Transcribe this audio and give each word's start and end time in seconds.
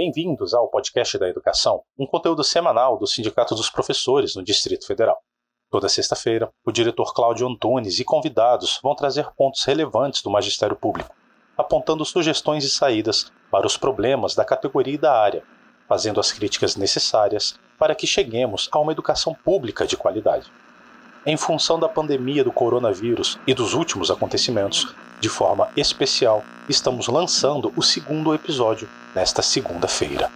Bem-vindos 0.00 0.54
ao 0.54 0.68
podcast 0.68 1.18
da 1.18 1.28
Educação, 1.28 1.82
um 1.98 2.06
conteúdo 2.06 2.44
semanal 2.44 2.96
do 2.96 3.04
Sindicato 3.04 3.56
dos 3.56 3.68
Professores 3.68 4.36
no 4.36 4.44
Distrito 4.44 4.86
Federal. 4.86 5.18
Toda 5.68 5.88
sexta-feira, 5.88 6.48
o 6.64 6.70
diretor 6.70 7.12
Cláudio 7.12 7.48
Antunes 7.48 7.98
e 7.98 8.04
convidados 8.04 8.78
vão 8.80 8.94
trazer 8.94 9.28
pontos 9.36 9.64
relevantes 9.64 10.22
do 10.22 10.30
magistério 10.30 10.76
público, 10.76 11.12
apontando 11.56 12.04
sugestões 12.04 12.62
e 12.62 12.70
saídas 12.70 13.32
para 13.50 13.66
os 13.66 13.76
problemas 13.76 14.36
da 14.36 14.44
categoria 14.44 14.94
e 14.94 14.98
da 14.98 15.20
área, 15.20 15.42
fazendo 15.88 16.20
as 16.20 16.30
críticas 16.30 16.76
necessárias 16.76 17.58
para 17.76 17.92
que 17.92 18.06
cheguemos 18.06 18.68
a 18.70 18.78
uma 18.78 18.92
educação 18.92 19.34
pública 19.34 19.84
de 19.84 19.96
qualidade. 19.96 20.48
Em 21.26 21.36
função 21.36 21.76
da 21.76 21.88
pandemia 21.88 22.44
do 22.44 22.52
coronavírus 22.52 23.36
e 23.48 23.52
dos 23.52 23.74
últimos 23.74 24.12
acontecimentos, 24.12 24.94
de 25.20 25.28
forma 25.28 25.68
especial, 25.76 26.44
estamos 26.68 27.08
lançando 27.08 27.72
o 27.76 27.82
segundo 27.82 28.34
episódio 28.34 28.88
nesta 29.14 29.42
segunda-feira. 29.42 30.30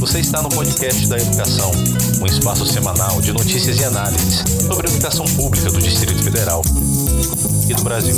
Você 0.00 0.20
está 0.20 0.40
no 0.40 0.48
podcast 0.48 1.08
da 1.08 1.16
Educação, 1.16 1.70
um 2.22 2.26
espaço 2.26 2.64
semanal 2.64 3.20
de 3.20 3.32
notícias 3.32 3.78
e 3.80 3.84
análises 3.84 4.44
sobre 4.66 4.86
a 4.86 4.90
educação 4.90 5.26
pública 5.36 5.70
do 5.70 5.80
Distrito 5.80 6.22
Federal 6.22 6.62
e 7.68 7.74
do 7.74 7.82
Brasil. 7.82 8.16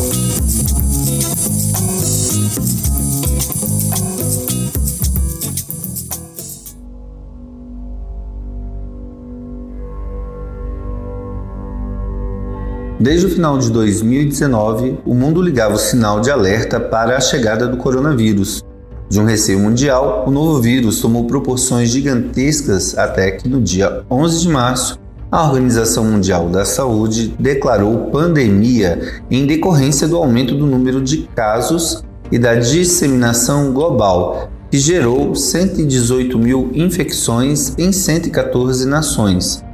Desde 13.09 13.25
o 13.25 13.31
final 13.31 13.57
de 13.57 13.71
2019, 13.71 14.99
o 15.07 15.15
mundo 15.15 15.41
ligava 15.41 15.77
o 15.77 15.79
sinal 15.79 16.21
de 16.21 16.31
alerta 16.31 16.79
para 16.79 17.17
a 17.17 17.21
chegada 17.21 17.67
do 17.67 17.79
coronavírus. 17.79 18.63
De 19.09 19.19
um 19.19 19.25
receio 19.25 19.59
mundial, 19.59 20.25
o 20.27 20.31
novo 20.31 20.61
vírus 20.61 21.01
tomou 21.01 21.25
proporções 21.25 21.89
gigantescas 21.89 22.99
até 22.99 23.31
que 23.31 23.49
no 23.49 23.63
dia 23.63 24.03
11 24.11 24.41
de 24.43 24.49
março, 24.51 24.99
a 25.33 25.43
Organização 25.43 26.05
Mundial 26.05 26.51
da 26.51 26.67
Saúde 26.67 27.35
declarou 27.41 28.11
pandemia 28.11 29.23
em 29.31 29.47
decorrência 29.47 30.07
do 30.07 30.19
aumento 30.19 30.55
do 30.55 30.67
número 30.67 31.01
de 31.01 31.27
casos 31.35 32.05
e 32.31 32.39
da 32.39 32.57
disseminação 32.57 33.73
global, 33.73 34.51
que 34.71 34.77
gerou 34.77 35.35
118 35.35 36.39
mil 36.39 36.71
infecções 36.75 37.73
em 37.79 37.91
114 37.91 38.87
nações 38.87 39.67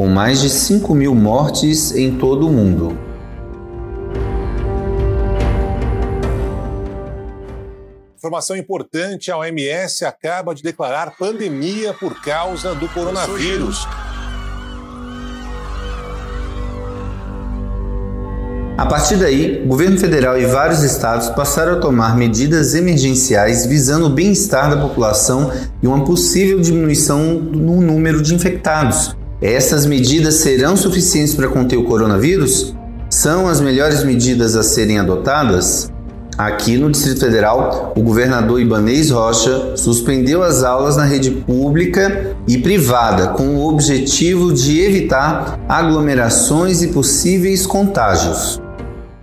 com 0.00 0.08
mais 0.08 0.40
de 0.40 0.48
5 0.48 0.94
mil 0.94 1.14
mortes 1.14 1.92
em 1.94 2.16
todo 2.16 2.48
o 2.48 2.50
mundo. 2.50 2.98
Informação 8.16 8.56
importante: 8.56 9.30
a 9.30 9.36
OMS 9.36 10.06
acaba 10.06 10.54
de 10.54 10.62
declarar 10.62 11.18
pandemia 11.18 11.92
por 11.92 12.18
causa 12.22 12.74
do 12.74 12.88
coronavírus. 12.88 13.86
A 18.78 18.86
partir 18.86 19.16
daí, 19.16 19.62
o 19.62 19.68
governo 19.68 19.98
federal 19.98 20.40
e 20.40 20.46
vários 20.46 20.82
estados 20.82 21.28
passaram 21.28 21.74
a 21.74 21.76
tomar 21.78 22.16
medidas 22.16 22.74
emergenciais 22.74 23.66
visando 23.66 24.06
o 24.06 24.08
bem-estar 24.10 24.70
da 24.70 24.80
população 24.80 25.52
e 25.82 25.86
uma 25.86 26.06
possível 26.06 26.58
diminuição 26.58 27.34
no 27.34 27.82
número 27.82 28.22
de 28.22 28.34
infectados, 28.34 29.14
essas 29.42 29.86
medidas 29.86 30.36
serão 30.36 30.76
suficientes 30.76 31.34
para 31.34 31.48
conter 31.48 31.76
o 31.76 31.84
coronavírus? 31.84 32.74
São 33.08 33.48
as 33.48 33.60
melhores 33.60 34.04
medidas 34.04 34.54
a 34.54 34.62
serem 34.62 34.98
adotadas? 34.98 35.90
Aqui 36.36 36.76
no 36.76 36.90
Distrito 36.90 37.20
Federal, 37.20 37.92
o 37.96 38.02
governador 38.02 38.60
Ibanez 38.60 39.10
Rocha 39.10 39.76
suspendeu 39.76 40.42
as 40.42 40.62
aulas 40.62 40.96
na 40.96 41.04
rede 41.04 41.30
pública 41.30 42.36
e 42.46 42.58
privada 42.58 43.28
com 43.28 43.56
o 43.56 43.68
objetivo 43.68 44.52
de 44.52 44.80
evitar 44.80 45.58
aglomerações 45.68 46.82
e 46.82 46.88
possíveis 46.88 47.66
contágios. 47.66 48.60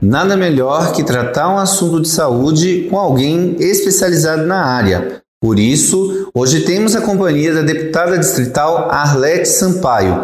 Nada 0.02 0.38
melhor 0.38 0.92
que 0.92 1.04
tratar 1.04 1.50
um 1.50 1.58
assunto 1.58 2.02
de 2.02 2.08
saúde 2.08 2.88
com 2.90 2.98
alguém 2.98 3.56
especializado 3.60 4.46
na 4.46 4.64
área, 4.64 5.24
por 5.42 5.60
isso, 5.60 6.30
hoje 6.34 6.62
temos 6.62 6.96
a 6.96 7.02
companhia 7.02 7.54
da 7.54 7.62
deputada 7.62 8.18
distrital 8.18 8.90
Arlete 8.90 9.48
Sampaio. 9.48 10.22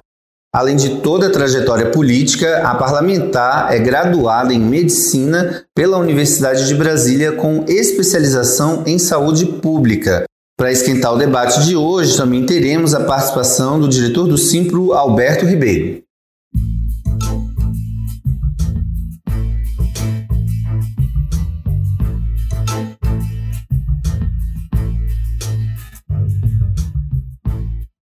Além 0.56 0.76
de 0.76 1.02
toda 1.02 1.28
a 1.28 1.32
trajetória 1.32 1.92
política, 1.92 2.60
a 2.68 2.76
parlamentar 2.76 3.74
é 3.74 3.80
graduada 3.80 4.54
em 4.54 4.60
medicina 4.60 5.66
pela 5.76 5.98
Universidade 5.98 6.68
de 6.68 6.76
Brasília 6.76 7.32
com 7.32 7.66
especialização 7.68 8.84
em 8.86 9.00
saúde 9.00 9.46
pública. 9.46 10.26
Para 10.58 10.72
esquentar 10.72 11.14
o 11.14 11.18
debate 11.18 11.64
de 11.64 11.76
hoje, 11.76 12.16
também 12.16 12.46
teremos 12.46 12.94
a 12.94 13.04
participação 13.04 13.80
do 13.80 13.88
diretor 13.88 14.28
do 14.28 14.38
Simpro, 14.38 14.94
Alberto 14.94 15.46
Ribeiro. 15.46 16.03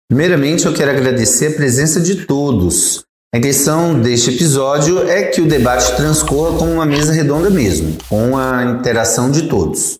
Primeiramente, 0.09 0.65
eu 0.65 0.73
quero 0.73 0.89
agradecer 0.89 1.53
a 1.53 1.55
presença 1.55 2.01
de 2.01 2.25
todos. 2.25 3.03
A 3.31 3.37
intenção 3.37 4.01
deste 4.01 4.31
episódio 4.31 5.07
é 5.07 5.25
que 5.25 5.39
o 5.39 5.47
debate 5.47 5.95
transcorra 5.95 6.57
como 6.57 6.71
uma 6.71 6.85
mesa 6.85 7.13
redonda 7.13 7.47
mesmo, 7.51 7.95
com 8.09 8.35
a 8.35 8.63
interação 8.65 9.29
de 9.29 9.43
todos. 9.43 9.99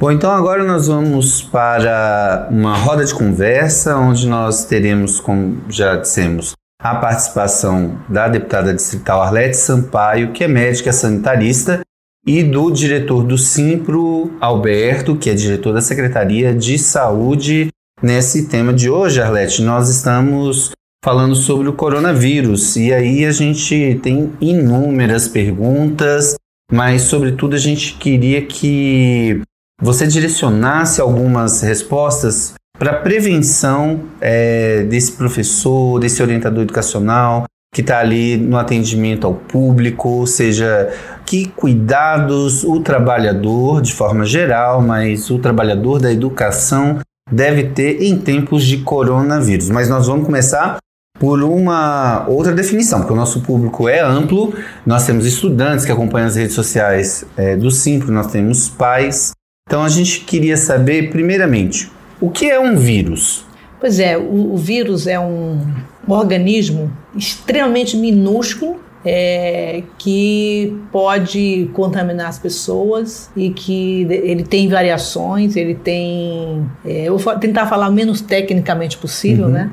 Bom, 0.00 0.10
então 0.10 0.32
agora 0.32 0.64
nós 0.64 0.88
vamos 0.88 1.40
para 1.40 2.48
uma 2.50 2.76
roda 2.76 3.04
de 3.04 3.14
conversa, 3.14 3.96
onde 3.96 4.26
nós 4.26 4.64
teremos, 4.64 5.20
como 5.20 5.62
já 5.68 5.94
dissemos, 5.94 6.54
a 6.82 6.96
participação 6.96 7.96
da 8.08 8.26
deputada 8.26 8.74
distrital 8.74 9.22
Arlete 9.22 9.56
Sampaio, 9.56 10.32
que 10.32 10.42
é 10.42 10.48
médica 10.48 10.92
sanitarista, 10.92 11.80
e 12.26 12.42
do 12.42 12.72
diretor 12.72 13.22
do 13.22 13.38
Simpro, 13.38 14.36
Alberto, 14.40 15.14
que 15.14 15.30
é 15.30 15.34
diretor 15.34 15.72
da 15.72 15.80
Secretaria 15.80 16.52
de 16.52 16.76
Saúde 16.76 17.68
Nesse 18.00 18.46
tema 18.46 18.72
de 18.72 18.88
hoje, 18.88 19.20
Arlete, 19.20 19.60
nós 19.60 19.88
estamos 19.88 20.70
falando 21.04 21.34
sobre 21.34 21.68
o 21.68 21.72
coronavírus. 21.72 22.76
E 22.76 22.92
aí 22.94 23.24
a 23.24 23.32
gente 23.32 23.98
tem 24.00 24.32
inúmeras 24.40 25.26
perguntas, 25.26 26.36
mas 26.70 27.02
sobretudo 27.02 27.56
a 27.56 27.58
gente 27.58 27.94
queria 27.94 28.40
que 28.42 29.40
você 29.82 30.06
direcionasse 30.06 31.00
algumas 31.00 31.60
respostas 31.60 32.54
para 32.78 32.94
prevenção 32.94 34.04
é, 34.20 34.84
desse 34.84 35.12
professor, 35.12 35.98
desse 35.98 36.22
orientador 36.22 36.62
educacional 36.62 37.46
que 37.74 37.80
está 37.80 37.98
ali 37.98 38.36
no 38.36 38.56
atendimento 38.56 39.26
ao 39.26 39.34
público, 39.34 40.08
ou 40.08 40.26
seja, 40.26 40.88
que 41.26 41.48
cuidados 41.48 42.64
o 42.64 42.80
trabalhador, 42.80 43.82
de 43.82 43.92
forma 43.92 44.24
geral, 44.24 44.80
mas 44.80 45.30
o 45.30 45.38
trabalhador 45.38 46.00
da 46.00 46.10
educação 46.10 47.00
deve 47.30 47.64
ter 47.64 48.02
em 48.02 48.16
tempos 48.18 48.64
de 48.64 48.78
coronavírus. 48.78 49.68
Mas 49.70 49.88
nós 49.88 50.06
vamos 50.06 50.26
começar 50.26 50.78
por 51.18 51.42
uma 51.42 52.24
outra 52.28 52.52
definição, 52.52 53.00
porque 53.00 53.12
o 53.12 53.16
nosso 53.16 53.40
público 53.40 53.88
é 53.88 54.00
amplo, 54.00 54.54
nós 54.86 55.04
temos 55.04 55.26
estudantes 55.26 55.84
que 55.84 55.90
acompanham 55.90 56.28
as 56.28 56.36
redes 56.36 56.54
sociais 56.54 57.24
é, 57.36 57.56
do 57.56 57.70
Simples, 57.70 58.10
nós 58.10 58.28
temos 58.28 58.68
pais. 58.68 59.32
Então 59.68 59.82
a 59.82 59.88
gente 59.88 60.20
queria 60.20 60.56
saber, 60.56 61.10
primeiramente, 61.10 61.90
o 62.20 62.30
que 62.30 62.48
é 62.48 62.58
um 62.58 62.76
vírus? 62.76 63.44
Pois 63.80 63.98
é, 63.98 64.16
o, 64.16 64.54
o 64.54 64.56
vírus 64.56 65.06
é 65.06 65.18
um 65.18 65.60
organismo 66.06 66.90
extremamente 67.16 67.96
minúsculo 67.96 68.80
é, 69.04 69.82
que 69.96 70.76
pode 70.92 71.70
contaminar 71.72 72.28
as 72.28 72.38
pessoas 72.38 73.30
e 73.36 73.50
que 73.50 74.02
ele 74.10 74.42
tem 74.42 74.68
variações, 74.68 75.56
ele 75.56 75.74
tem. 75.74 76.66
É, 76.84 77.04
eu 77.04 77.16
vou 77.16 77.38
tentar 77.38 77.66
falar 77.66 77.88
o 77.88 77.92
menos 77.92 78.20
tecnicamente 78.20 78.96
possível, 78.98 79.46
uhum. 79.46 79.52
né? 79.52 79.70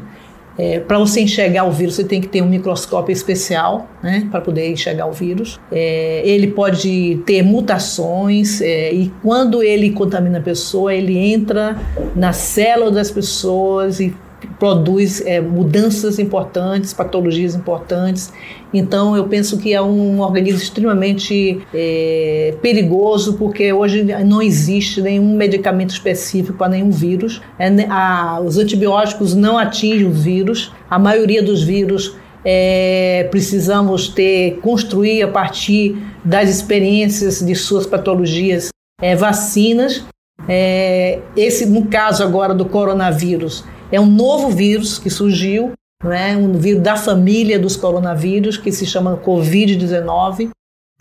É, 0.58 0.80
para 0.80 0.98
você 0.98 1.20
enxergar 1.20 1.66
o 1.66 1.72
vírus, 1.72 1.96
você 1.96 2.04
tem 2.04 2.22
que 2.22 2.28
ter 2.28 2.42
um 2.42 2.48
microscópio 2.48 3.12
especial, 3.12 3.90
né, 4.02 4.26
para 4.32 4.40
poder 4.40 4.72
enxergar 4.72 5.06
o 5.06 5.12
vírus. 5.12 5.60
É, 5.70 6.22
ele 6.24 6.48
pode 6.48 7.22
ter 7.26 7.44
mutações 7.44 8.62
é, 8.62 8.94
e 8.94 9.12
quando 9.22 9.62
ele 9.62 9.90
contamina 9.92 10.38
a 10.38 10.42
pessoa, 10.42 10.94
ele 10.94 11.18
entra 11.18 11.78
na 12.16 12.32
célula 12.32 12.90
das 12.90 13.12
pessoas 13.12 14.00
e 14.00 14.16
produz 14.60 15.22
é, 15.26 15.40
mudanças 15.42 16.20
importantes, 16.20 16.94
patologias 16.94 17.56
importantes. 17.56 18.32
Então, 18.74 19.16
eu 19.16 19.26
penso 19.26 19.58
que 19.58 19.74
é 19.74 19.82
um 19.82 20.20
organismo 20.20 20.62
extremamente 20.62 21.62
é, 21.74 22.56
perigoso, 22.62 23.38
porque 23.38 23.72
hoje 23.72 24.04
não 24.26 24.42
existe 24.42 25.02
nenhum 25.02 25.36
medicamento 25.36 25.92
específico 25.92 26.58
para 26.58 26.70
nenhum 26.70 26.92
vírus. 26.92 27.42
É, 27.58 27.70
a, 27.90 28.40
os 28.42 28.58
antibióticos 28.58 29.34
não 29.34 29.58
atingem 29.58 30.08
os 30.08 30.24
vírus, 30.24 30.72
a 30.90 31.00
maioria 31.00 31.42
dos 31.42 31.64
vírus 31.64 32.16
é, 32.44 33.28
precisamos 33.32 34.08
ter, 34.08 34.60
construir 34.62 35.24
a 35.24 35.28
partir 35.28 35.98
das 36.24 36.50
experiências 36.50 37.40
de 37.40 37.56
suas 37.56 37.88
patologias 37.88 38.70
é, 39.02 39.16
vacinas. 39.16 40.06
É, 40.48 41.20
esse, 41.36 41.66
no 41.66 41.88
caso 41.88 42.22
agora 42.22 42.54
do 42.54 42.66
coronavírus, 42.66 43.64
é 43.96 44.02
um 44.02 44.06
novo 44.06 44.50
vírus 44.50 45.00
que 45.00 45.10
surgiu, 45.10 45.72
não 46.04 46.12
é? 46.12 46.36
um 46.36 46.52
vírus 46.54 46.84
da 46.84 46.98
família 46.98 47.58
dos 47.58 47.78
coronavírus, 47.78 48.58
que 48.58 48.72
se 48.72 48.86
chama 48.86 49.18
Covid-19, 49.26 50.50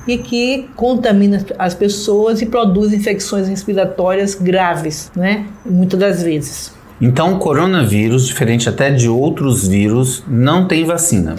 e 0.07 0.19
que 0.19 0.69
contamina 0.77 1.45
as 1.59 1.75
pessoas 1.75 2.41
e 2.41 2.47
produz 2.47 2.93
infecções 2.93 3.49
respiratórias 3.49 4.35
graves, 4.35 5.11
né? 5.17 5.47
muitas 5.65 5.99
das 5.99 6.23
vezes. 6.23 6.73
Então, 7.01 7.35
o 7.35 7.39
coronavírus, 7.39 8.27
diferente 8.27 8.69
até 8.69 8.91
de 8.91 9.09
outros 9.09 9.67
vírus, 9.67 10.23
não 10.29 10.69
tem 10.69 10.85
vacina. 10.85 11.35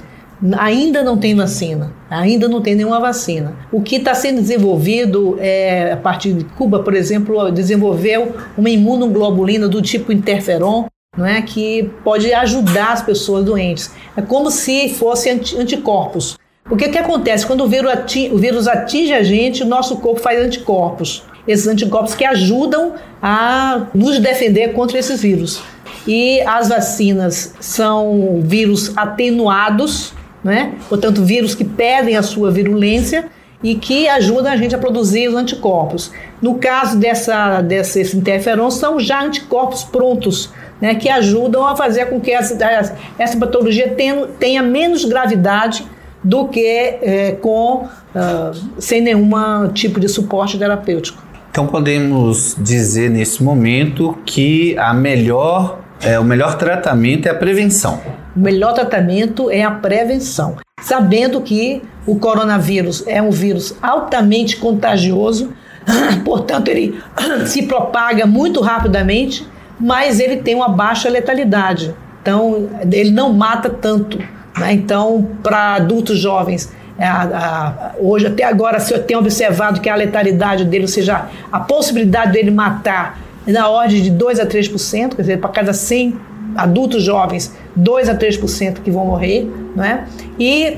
Ainda 0.58 1.02
não 1.02 1.18
tem 1.18 1.34
vacina, 1.34 1.94
ainda 2.10 2.50
não 2.50 2.62
tem 2.62 2.76
nenhuma 2.76 3.00
vacina. 3.00 3.56
O 3.72 3.82
que 3.82 3.96
está 3.96 4.14
sendo 4.14 4.42
desenvolvido 4.42 5.38
é, 5.40 5.94
a 5.94 5.98
partir 5.98 6.34
de 6.34 6.44
Cuba, 6.44 6.84
por 6.84 6.94
exemplo, 6.94 7.50
desenvolveu 7.52 8.36
uma 8.58 8.70
imunoglobulina 8.70 9.70
do 9.70 9.82
tipo 9.82 10.12
interferon, 10.12 10.88
não 11.18 11.26
é 11.26 11.42
que 11.42 11.90
pode 12.04 12.34
ajudar 12.34 12.94
as 12.94 13.02
pessoas 13.02 13.46
doentes. 13.46 13.92
É 14.16 14.22
como 14.22 14.52
se 14.52 14.90
fosse 14.90 15.30
anticorpos. 15.30 16.38
Porque 16.64 16.86
o 16.86 16.92
que 16.92 16.98
acontece? 16.98 17.46
Quando 17.46 17.64
o 17.64 17.68
vírus, 17.68 17.92
atinge, 17.92 18.34
o 18.34 18.38
vírus 18.38 18.68
atinge 18.68 19.14
a 19.14 19.24
gente, 19.24 19.64
o 19.64 19.66
nosso 19.66 19.98
corpo 19.98 20.20
faz 20.20 20.40
anticorpos. 20.40 21.24
Esses 21.48 21.68
anticorpos 21.68 22.16
que 22.16 22.26
ajudam 22.26 22.94
a 23.22 23.88
nos 23.94 24.20
defender 24.20 24.74
contra 24.74 24.98
esses 24.98 25.22
vírus. 25.22 25.62
E 26.08 26.42
as 26.42 26.70
vacinas 26.70 27.54
são 27.60 28.42
vírus 28.44 28.96
atenuados, 28.98 30.14
né? 30.44 30.74
portanto, 30.90 31.24
vírus 31.24 31.54
que 31.56 31.64
perdem 31.64 32.16
a 32.16 32.24
sua 32.24 32.52
virulência 32.52 33.30
e 33.64 33.76
que 33.76 34.08
ajudam 34.08 34.52
a 34.52 34.58
gente 34.58 34.76
a 34.76 34.78
produzir 34.78 35.28
os 35.28 35.36
anticorpos. 35.36 36.12
No 36.42 36.56
caso 36.56 36.98
dessa, 37.00 37.62
desses 37.62 38.14
interferons, 38.14 38.76
são 38.76 39.00
já 39.00 39.24
anticorpos 39.24 39.84
prontos, 39.84 40.52
né? 40.86 40.94
que 40.96 41.10
ajudam 41.10 41.66
a 41.66 41.76
fazer 41.76 42.06
com 42.06 42.22
que 42.22 42.32
essa, 42.32 42.56
essa 43.18 43.38
patologia 43.38 43.90
tenha, 43.90 44.28
tenha 44.40 44.62
menos 44.62 45.04
gravidade 45.04 45.84
do 46.24 46.48
que 46.48 46.66
é, 46.66 47.32
com 47.42 47.86
uh, 47.86 47.90
sem 48.78 49.02
nenhum 49.02 49.32
tipo 49.74 50.00
de 50.00 50.08
suporte 50.08 50.60
terapêutico. 50.60 51.24
Então 51.50 51.66
podemos 51.66 52.56
dizer 52.60 53.10
nesse 53.10 53.42
momento 53.42 54.16
que 54.26 54.78
a 54.78 54.94
melhor, 54.94 55.80
é, 56.02 56.20
o 56.20 56.24
melhor 56.24 56.56
tratamento 56.56 57.28
é 57.28 57.32
a 57.32 57.36
prevenção. 57.36 58.00
O 58.36 58.40
melhor 58.40 58.74
tratamento 58.74 59.50
é 59.50 59.64
a 59.64 59.72
prevenção, 59.72 60.58
sabendo 60.82 61.42
que 61.42 61.82
o 62.06 62.20
coronavírus 62.20 63.04
é 63.08 63.22
um 63.22 63.32
vírus 63.32 63.76
altamente 63.82 64.58
contagioso, 64.58 65.52
portanto 66.26 66.68
ele 66.68 67.00
se 67.48 67.64
propaga 67.64 68.26
muito 68.28 68.62
rapidamente, 68.62 69.48
mas 69.80 70.20
ele 70.20 70.38
tem 70.38 70.56
uma 70.56 70.70
baixa 70.70 71.10
letalidade. 71.10 71.94
Então 72.22 72.70
ele 72.92 73.12
não 73.12 73.34
mata 73.34 73.70
tanto 73.70 74.18
né? 74.58 74.74
Então, 74.74 75.28
para 75.44 75.76
adultos 75.76 76.18
jovens, 76.18 76.72
a, 76.98 77.24
a, 77.24 77.92
hoje 78.00 78.28
até 78.28 78.44
agora 78.44 78.80
se 78.80 78.94
eu 78.94 79.04
tenho 79.04 79.20
observado 79.20 79.82
que 79.82 79.90
a 79.90 79.96
letalidade 79.96 80.64
dele, 80.64 80.84
ou 80.84 80.88
seja, 80.88 81.26
a 81.52 81.60
possibilidade 81.60 82.32
dele 82.32 82.52
matar 82.52 83.20
é 83.46 83.52
na 83.52 83.68
ordem 83.68 84.02
de 84.02 84.10
2 84.10 84.40
a 84.40 84.46
3%, 84.46 85.16
quer 85.16 85.22
dizer, 85.22 85.40
para 85.40 85.50
cada 85.50 85.74
100 85.74 86.16
adultos 86.56 87.04
jovens, 87.04 87.54
2 87.76 88.10
a 88.10 88.16
3% 88.16 88.80
que 88.82 88.90
vão 88.90 89.06
morrer, 89.06 89.52
né? 89.76 90.08
E 90.40 90.78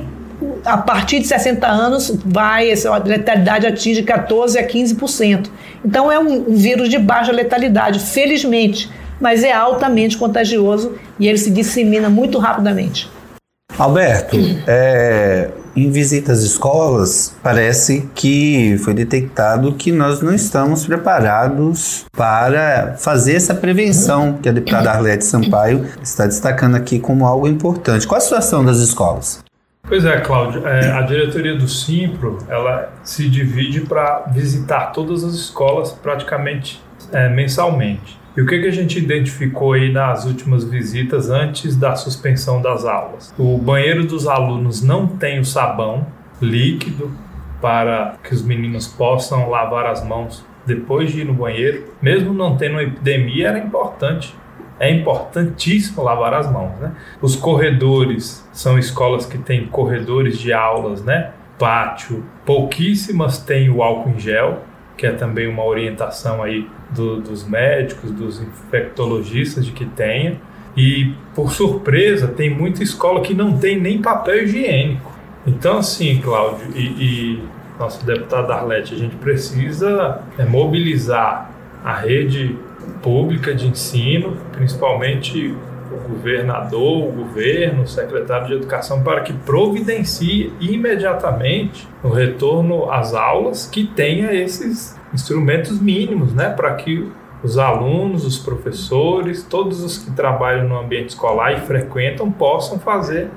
a 0.65 0.77
partir 0.77 1.19
de 1.19 1.27
60 1.27 1.67
anos, 1.67 2.17
vai 2.25 2.69
essa 2.69 2.95
letalidade 2.97 3.67
atinge 3.67 4.03
14 4.03 4.57
a 4.57 4.67
15%. 4.67 5.49
Então 5.83 6.11
é 6.11 6.19
um, 6.19 6.51
um 6.51 6.55
vírus 6.55 6.89
de 6.89 6.97
baixa 6.97 7.31
letalidade, 7.31 7.99
felizmente, 7.99 8.89
mas 9.19 9.43
é 9.43 9.51
altamente 9.51 10.17
contagioso 10.17 10.95
e 11.19 11.27
ele 11.27 11.37
se 11.37 11.49
dissemina 11.49 12.09
muito 12.09 12.37
rapidamente. 12.37 13.09
Alberto, 13.77 14.37
é, 14.65 15.51
em 15.75 15.91
visitas 15.91 16.39
às 16.39 16.45
escolas, 16.45 17.35
parece 17.43 18.09
que 18.15 18.75
foi 18.79 18.95
detectado 18.95 19.73
que 19.73 19.91
nós 19.91 20.19
não 20.21 20.33
estamos 20.33 20.83
preparados 20.87 22.05
para 22.11 22.95
fazer 22.97 23.35
essa 23.35 23.53
prevenção 23.53 24.39
que 24.41 24.49
a 24.49 24.51
deputada 24.51 24.89
Arlete 24.89 25.23
Sampaio 25.23 25.85
está 26.01 26.25
destacando 26.25 26.75
aqui 26.75 26.97
como 26.97 27.27
algo 27.27 27.47
importante. 27.47 28.07
Qual 28.07 28.17
a 28.17 28.21
situação 28.21 28.65
das 28.65 28.79
escolas? 28.79 29.45
Pois 29.87 30.03
é, 30.03 30.19
Cláudio. 30.19 30.67
É, 30.67 30.91
a 30.91 31.01
diretoria 31.01 31.55
do 31.55 31.67
Simpro 31.67 32.39
ela 32.49 32.91
se 33.03 33.29
divide 33.29 33.81
para 33.81 34.25
visitar 34.33 34.87
todas 34.87 35.23
as 35.23 35.33
escolas 35.33 35.93
praticamente 35.93 36.81
é, 37.13 37.29
mensalmente. 37.29 38.19
E 38.35 38.41
o 38.41 38.45
que, 38.45 38.59
que 38.59 38.67
a 38.67 38.71
gente 38.71 38.99
identificou 38.99 39.73
aí 39.73 39.91
nas 39.91 40.25
últimas 40.25 40.65
visitas 40.65 41.29
antes 41.29 41.75
da 41.75 41.95
suspensão 41.95 42.61
das 42.61 42.85
aulas? 42.85 43.33
O 43.39 43.57
banheiro 43.57 44.05
dos 44.05 44.27
alunos 44.27 44.83
não 44.83 45.07
tem 45.07 45.39
o 45.39 45.45
sabão 45.45 46.05
líquido 46.41 47.09
para 47.61 48.15
que 48.23 48.33
os 48.33 48.43
meninos 48.43 48.87
possam 48.87 49.49
lavar 49.49 49.85
as 49.87 50.05
mãos 50.05 50.45
depois 50.65 51.11
de 51.11 51.21
ir 51.21 51.25
no 51.25 51.33
banheiro. 51.33 51.85
Mesmo 52.01 52.33
não 52.33 52.57
tendo 52.57 52.73
uma 52.73 52.83
epidemia, 52.83 53.47
era 53.47 53.57
importante. 53.57 54.35
É 54.79 54.91
importantíssimo 54.91 56.03
lavar 56.03 56.33
as 56.33 56.51
mãos, 56.51 56.79
né? 56.79 56.91
Os 57.21 57.35
corredores 57.35 58.47
são 58.53 58.77
escolas 58.77 59.25
que 59.25 59.37
têm 59.37 59.65
corredores 59.67 60.37
de 60.37 60.53
aulas, 60.53 61.03
né? 61.03 61.31
Pátio. 61.57 62.23
Pouquíssimas 62.45 63.39
têm 63.39 63.69
o 63.69 63.81
álcool 63.81 64.11
em 64.11 64.19
gel 64.19 64.61
que 64.97 65.05
é 65.05 65.11
também 65.11 65.47
uma 65.47 65.63
orientação 65.63 66.41
aí 66.41 66.67
do, 66.89 67.21
dos 67.21 67.47
médicos, 67.47 68.11
dos 68.11 68.41
infectologistas 68.41 69.65
de 69.65 69.71
que 69.71 69.85
tenha. 69.85 70.41
E 70.75 71.13
por 71.35 71.51
surpresa, 71.51 72.27
tem 72.27 72.49
muita 72.49 72.83
escola 72.83 73.21
que 73.21 73.33
não 73.33 73.57
tem 73.57 73.79
nem 73.79 74.01
papel 74.01 74.43
higiênico. 74.43 75.11
Então, 75.45 75.77
assim, 75.77 76.19
Cláudio 76.19 76.67
e, 76.75 76.81
e 76.81 77.43
nosso 77.79 78.05
deputado 78.05 78.51
Arlete, 78.51 78.93
a 78.93 78.97
gente 78.97 79.15
precisa 79.15 80.21
é, 80.37 80.43
mobilizar 80.43 81.51
a 81.83 81.93
rede 81.93 82.57
pública 83.01 83.53
de 83.53 83.67
ensino, 83.67 84.37
principalmente 84.51 85.55
o 85.91 86.09
governador, 86.09 87.07
o 87.07 87.11
governo, 87.11 87.83
o 87.83 87.87
secretário 87.87 88.47
de 88.47 88.53
Educação, 88.53 89.03
para 89.03 89.21
que 89.21 89.33
providencie 89.33 90.51
imediatamente 90.59 91.87
o 92.03 92.09
retorno 92.09 92.91
às 92.91 93.13
aulas 93.13 93.67
que 93.67 93.85
tenha 93.85 94.33
esses 94.33 94.99
instrumentos 95.13 95.79
mínimos, 95.79 96.33
né, 96.33 96.49
para 96.49 96.73
que 96.75 97.09
os 97.43 97.57
alunos, 97.57 98.25
os 98.25 98.39
professores, 98.39 99.43
todos 99.43 99.83
os 99.83 99.97
que 99.97 100.11
trabalham 100.11 100.67
no 100.67 100.77
ambiente 100.77 101.09
escolar 101.09 101.53
e 101.53 101.59
frequentam 101.61 102.31
possam 102.31 102.79
fazer 102.79 103.29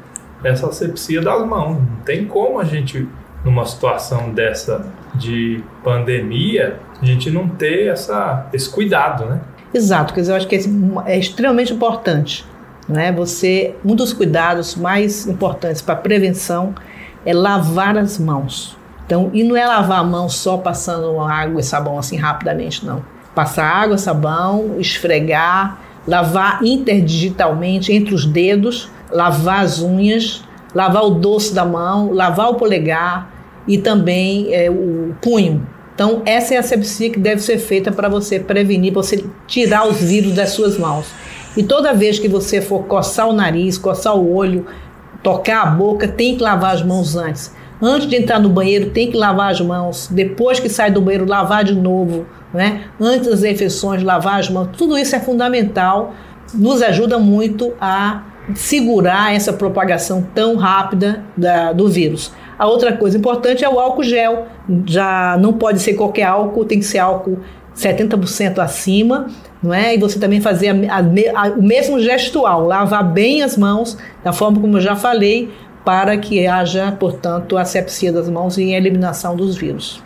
essa 0.42 0.69
asepsia 0.69 1.21
das 1.21 1.47
mãos. 1.47 1.76
Não 1.76 1.97
tem 2.04 2.25
como 2.25 2.59
a 2.59 2.64
gente, 2.64 3.07
numa 3.45 3.64
situação 3.66 4.30
dessa 4.30 4.90
de 5.14 5.62
pandemia, 5.85 6.78
a 7.00 7.04
gente 7.04 7.30
não 7.30 7.49
ter 7.49 7.88
essa, 7.88 8.47
esse 8.52 8.69
cuidado, 8.69 9.25
né? 9.25 9.40
Exato, 9.73 10.12
quer 10.12 10.21
dizer, 10.21 10.33
eu 10.33 10.37
acho 10.37 10.49
que 10.49 10.57
é 11.07 11.19
extremamente 11.19 11.73
importante. 11.73 12.45
Né? 12.88 13.12
Você, 13.12 13.75
um 13.85 13.95
dos 13.95 14.12
cuidados 14.12 14.75
mais 14.75 15.26
importantes 15.26 15.80
para 15.80 15.95
prevenção 15.95 16.75
é 17.25 17.33
lavar 17.33 17.97
as 17.97 18.19
mãos. 18.19 18.76
Então, 19.07 19.30
e 19.33 19.42
não 19.42 19.57
é 19.57 19.66
lavar 19.66 20.00
a 20.00 20.04
mão 20.04 20.28
só 20.28 20.57
passando 20.57 21.21
água 21.21 21.61
e 21.61 21.64
sabão 21.64 21.99
assim 21.99 22.16
rapidamente, 22.16 22.85
não. 22.85 23.02
Passar 23.35 23.64
água, 23.64 23.97
sabão, 23.97 24.76
esfregar, 24.78 25.78
lavar 26.07 26.61
interdigitalmente 26.62 27.92
entre 27.92 28.14
os 28.14 28.25
dedos, 28.25 28.90
lavar 29.11 29.64
as 29.64 29.80
unhas, 29.80 30.45
lavar 30.75 31.04
o 31.04 31.11
dorso 31.11 31.54
da 31.54 31.64
mão, 31.64 32.12
lavar 32.12 32.50
o 32.50 32.54
polegar 32.54 33.30
e 33.66 33.78
também 33.78 34.52
é, 34.52 34.71
o 34.71 35.14
punho. 35.21 35.66
Então, 36.00 36.23
essa 36.25 36.54
é 36.54 36.57
a 36.57 36.61
asepsia 36.61 37.11
que 37.11 37.21
deve 37.21 37.42
ser 37.42 37.59
feita 37.59 37.92
para 37.92 38.09
você 38.09 38.40
prevenir, 38.40 38.90
para 38.90 39.02
você 39.02 39.23
tirar 39.47 39.87
os 39.87 40.00
vírus 40.00 40.33
das 40.33 40.49
suas 40.49 40.78
mãos. 40.78 41.04
E 41.54 41.62
toda 41.62 41.92
vez 41.92 42.19
que 42.19 42.26
você 42.26 42.62
for 42.62 42.85
coçar 42.85 43.28
o 43.28 43.35
nariz, 43.35 43.76
coçar 43.76 44.16
o 44.16 44.35
olho, 44.35 44.64
tocar 45.23 45.61
a 45.61 45.66
boca, 45.66 46.09
tem 46.09 46.38
que 46.38 46.42
lavar 46.42 46.75
as 46.75 46.83
mãos 46.83 47.16
antes. 47.16 47.54
Antes 47.83 48.09
de 48.09 48.16
entrar 48.16 48.40
no 48.40 48.49
banheiro, 48.49 48.88
tem 48.92 49.11
que 49.11 49.16
lavar 49.19 49.52
as 49.52 49.61
mãos. 49.61 50.09
Depois 50.11 50.59
que 50.59 50.71
sai 50.71 50.90
do 50.90 51.02
banheiro, 51.02 51.26
lavar 51.26 51.64
de 51.64 51.75
novo. 51.75 52.25
Né? 52.54 52.85
Antes 52.99 53.28
das 53.28 53.42
refeições, 53.42 54.02
lavar 54.02 54.40
as 54.40 54.49
mãos. 54.49 54.71
Tudo 54.78 54.97
isso 54.97 55.14
é 55.14 55.21
fundamental, 55.21 56.14
nos 56.54 56.80
ajuda 56.80 57.19
muito 57.19 57.75
a 57.78 58.23
segurar 58.54 59.35
essa 59.35 59.52
propagação 59.52 60.26
tão 60.35 60.57
rápida 60.57 61.23
da, 61.37 61.75
do 61.75 61.88
vírus. 61.88 62.33
A 62.61 62.67
outra 62.67 62.95
coisa 62.95 63.17
importante 63.17 63.64
é 63.64 63.69
o 63.71 63.81
álcool 63.81 64.02
gel. 64.02 64.47
Já 64.85 65.38
não 65.40 65.55
pode 65.55 65.81
ser 65.81 65.95
qualquer 65.95 66.25
álcool, 66.25 66.67
tem 66.67 66.79
que 66.79 66.85
ser 66.85 66.99
álcool 66.99 67.38
70% 67.75 68.59
acima, 68.59 69.29
não 69.62 69.73
é? 69.73 69.95
E 69.95 69.99
você 69.99 70.19
também 70.19 70.43
fazer 70.43 70.69
a, 70.69 70.97
a, 70.97 70.99
a, 70.99 71.49
o 71.52 71.62
mesmo 71.62 71.99
gestual, 71.99 72.67
lavar 72.67 73.02
bem 73.02 73.43
as 73.43 73.57
mãos, 73.57 73.97
da 74.23 74.31
forma 74.31 74.61
como 74.61 74.76
eu 74.76 74.81
já 74.83 74.95
falei, 74.95 75.50
para 75.87 76.19
que 76.19 76.47
haja, 76.47 76.93
portanto, 77.00 77.57
asepsia 77.57 78.12
das 78.12 78.29
mãos 78.29 78.59
e 78.59 78.75
eliminação 78.75 79.35
dos 79.35 79.57
vírus. 79.57 80.02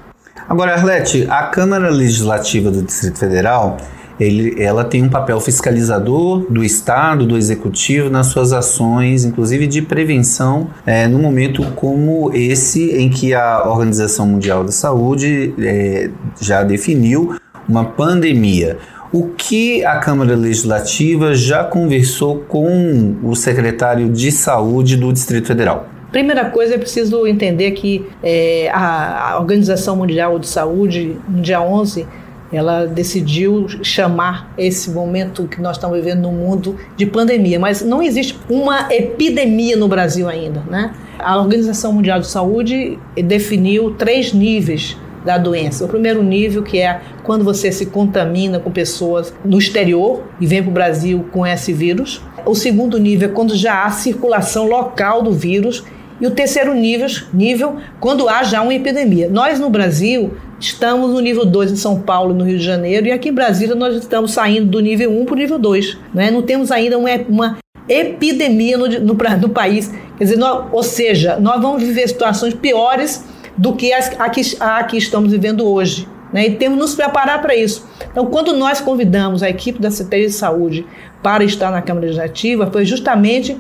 Agora, 0.49 0.75
Arlete, 0.75 1.27
a 1.29 1.43
Câmara 1.49 1.91
Legislativa 1.91 2.71
do 2.71 2.83
Distrito 2.83 3.19
Federal 3.19 3.79
ele, 4.19 4.63
ela 4.63 4.85
tem 4.85 5.03
um 5.03 5.09
papel 5.09 5.41
fiscalizador 5.41 6.47
do 6.51 6.63
Estado, 6.63 7.27
do 7.27 7.37
Executivo, 7.37 8.09
nas 8.09 8.29
suas 8.29 8.53
ações, 8.53 9.25
inclusive 9.25 9.67
de 9.67 9.83
prevenção, 9.83 10.69
é, 10.87 11.09
no 11.09 11.19
momento 11.19 11.63
como 11.75 12.33
esse 12.33 12.93
em 12.97 13.09
que 13.11 13.35
a 13.35 13.69
Organização 13.69 14.27
Mundial 14.27 14.65
da 14.65 14.73
Saúde 14.73 15.55
é, 15.59 16.11
já 16.41 16.63
definiu 16.63 17.37
uma 17.69 17.85
pandemia. 17.85 18.79
O 19.13 19.29
que 19.29 19.85
a 19.85 19.99
Câmara 19.99 20.35
Legislativa 20.35 21.35
já 21.35 21.63
conversou 21.63 22.41
com 22.49 23.15
o 23.23 23.35
secretário 23.35 24.09
de 24.09 24.33
Saúde 24.33 24.97
do 24.97 25.13
Distrito 25.13 25.47
Federal? 25.47 25.89
Primeira 26.11 26.45
coisa, 26.51 26.75
é 26.77 26.79
preciso 26.79 27.27
entender 27.27 27.73
que 27.73 28.07
é, 28.23 28.71
a, 28.73 29.33
a 29.33 29.39
Organização 29.41 29.97
Mundial 29.97 30.39
de 30.39 30.47
Saúde, 30.47 31.17
no 31.29 31.43
dia 31.43 31.61
11, 31.61 32.07
ela 32.57 32.87
decidiu 32.87 33.67
chamar 33.83 34.53
esse 34.57 34.91
momento 34.91 35.49
que 35.49 35.61
nós 35.61 35.77
estamos 35.77 35.97
vivendo 35.97 36.23
no 36.23 36.33
mundo 36.33 36.77
de 36.97 37.07
pandemia, 37.07 37.59
mas 37.59 37.83
não 37.83 38.03
existe 38.03 38.39
uma 38.49 38.93
epidemia 38.93 39.77
no 39.77 39.89
Brasil 39.89 40.29
ainda, 40.29 40.63
né? 40.69 40.95
A 41.19 41.39
Organização 41.39 41.93
Mundial 41.93 42.21
de 42.21 42.27
Saúde 42.27 42.99
definiu 43.17 43.93
três 43.93 44.33
níveis 44.33 44.97
da 45.25 45.39
doença. 45.39 45.85
O 45.85 45.89
primeiro 45.89 46.23
nível, 46.23 46.63
que 46.63 46.79
é 46.79 47.01
quando 47.23 47.45
você 47.45 47.73
se 47.73 47.87
contamina 47.87 48.61
com 48.61 48.71
pessoas 48.71 49.35
no 49.45 49.59
exterior 49.59 50.23
e 50.41 50.47
vem 50.47 50.63
para 50.63 50.71
o 50.71 50.75
Brasil 50.75 51.25
com 51.33 51.47
esse 51.47 51.73
vírus. 51.73 52.21
O 52.45 52.55
segundo 52.55 52.99
nível 52.99 53.31
é 53.31 53.33
quando 53.33 53.57
já 53.57 53.85
há 53.85 53.91
circulação 53.91 54.67
local 54.67 55.23
do 55.23 55.33
vírus. 55.33 55.83
E 56.21 56.27
o 56.27 56.31
terceiro 56.31 56.75
nível, 56.75 57.09
nível 57.33 57.77
quando 57.99 58.29
há 58.29 58.45
já 58.45 58.63
uma 58.63 58.75
epidemia. 58.75 59.29
Nós 59.29 59.59
no 59.59 59.71
Brasil 59.71 60.35
Estamos 60.65 61.11
no 61.11 61.21
nível 61.21 61.45
2 61.45 61.73
em 61.73 61.77
São 61.77 62.01
Paulo, 62.01 62.33
no 62.33 62.43
Rio 62.43 62.57
de 62.57 62.65
Janeiro, 62.65 63.07
e 63.07 63.13
aqui 63.13 63.29
em 63.29 63.35
Brasília 63.35 63.75
nós 63.75 63.95
estamos 63.97 64.33
saindo 64.33 64.71
do 64.71 64.81
nível 64.81 65.13
1 65.13 65.27
para 65.27 65.35
o 65.35 65.37
nível 65.37 65.59
2. 65.59 65.99
Né? 66.15 66.31
Não 66.31 66.41
temos 66.41 66.73
ainda 66.73 66.97
uma, 66.97 67.11
uma 67.29 67.59
epidemia 67.87 68.79
no, 68.79 68.89
no, 68.89 69.15
no, 69.15 69.49
país. 69.51 69.93
Quer 70.17 70.25
dizer, 70.25 70.39
nós, 70.39 70.65
ou 70.73 70.83
seja, 70.83 71.37
nós 71.39 71.61
vamos 71.61 71.83
viver 71.83 72.09
situações 72.09 72.55
piores 72.55 73.27
do 73.59 73.77
que 73.77 73.93
as 73.93 74.19
a 74.19 74.31
que, 74.31 74.41
a 74.59 74.83
que 74.85 74.97
estamos 74.97 75.31
vivendo 75.31 75.69
hoje. 75.69 76.09
Né? 76.33 76.47
E 76.47 76.55
temos 76.57 76.79
que 76.79 76.83
nos 76.83 76.95
preparar 76.95 77.43
para 77.43 77.55
isso. 77.55 77.87
Então, 78.11 78.25
quando 78.25 78.55
nós 78.55 78.81
convidamos 78.81 79.43
a 79.43 79.51
equipe 79.51 79.79
da 79.79 79.91
Secretaria 79.91 80.29
de 80.29 80.33
Saúde 80.33 80.87
para 81.23 81.45
estar 81.45 81.71
na 81.71 81.83
Câmara 81.83 82.07
Legislativa, 82.07 82.71
foi 82.73 82.87
justamente 82.87 83.55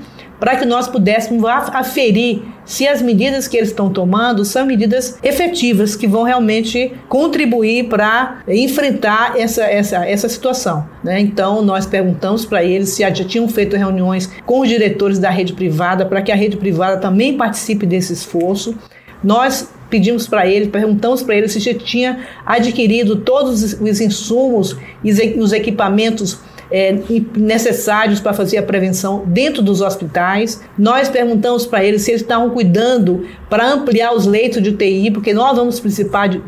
para 0.44 0.56
que 0.56 0.66
nós 0.66 0.86
pudéssemos 0.86 1.42
aferir 1.46 2.42
se 2.66 2.86
as 2.86 3.00
medidas 3.00 3.48
que 3.48 3.56
eles 3.56 3.70
estão 3.70 3.88
tomando 3.88 4.44
são 4.44 4.66
medidas 4.66 5.18
efetivas 5.22 5.96
que 5.96 6.06
vão 6.06 6.22
realmente 6.22 6.92
contribuir 7.08 7.88
para 7.88 8.42
enfrentar 8.46 9.38
essa, 9.38 9.64
essa, 9.64 10.06
essa 10.06 10.28
situação. 10.28 10.86
Né? 11.02 11.18
Então, 11.18 11.62
nós 11.62 11.86
perguntamos 11.86 12.44
para 12.44 12.62
eles 12.62 12.90
se 12.90 13.00
já 13.00 13.10
tinham 13.24 13.48
feito 13.48 13.74
reuniões 13.74 14.30
com 14.44 14.60
os 14.60 14.68
diretores 14.68 15.18
da 15.18 15.30
rede 15.30 15.54
privada 15.54 16.04
para 16.04 16.20
que 16.20 16.30
a 16.30 16.36
rede 16.36 16.58
privada 16.58 16.98
também 16.98 17.38
participe 17.38 17.86
desse 17.86 18.12
esforço. 18.12 18.76
Nós 19.22 19.72
pedimos 19.94 20.26
para 20.26 20.44
eles, 20.44 20.70
perguntamos 20.70 21.22
para 21.22 21.36
eles 21.36 21.52
se 21.52 21.60
já 21.60 21.72
tinha 21.72 22.26
adquirido 22.44 23.14
todos 23.14 23.62
os 23.80 24.00
insumos 24.00 24.76
e 25.04 25.12
os 25.38 25.52
equipamentos 25.52 26.40
é, 26.68 26.98
necessários 27.36 28.18
para 28.18 28.32
fazer 28.32 28.56
a 28.56 28.62
prevenção 28.64 29.22
dentro 29.24 29.62
dos 29.62 29.80
hospitais. 29.80 30.60
Nós 30.76 31.08
perguntamos 31.08 31.64
para 31.64 31.84
eles 31.84 32.02
se 32.02 32.10
eles 32.10 32.22
estavam 32.22 32.50
cuidando 32.50 33.24
para 33.48 33.72
ampliar 33.72 34.12
os 34.12 34.26
leitos 34.26 34.60
de 34.60 34.70
UTI, 34.70 35.12
porque 35.12 35.32
nós 35.32 35.56
vamos 35.56 35.78
precisar 35.78 36.26
de, 36.26 36.42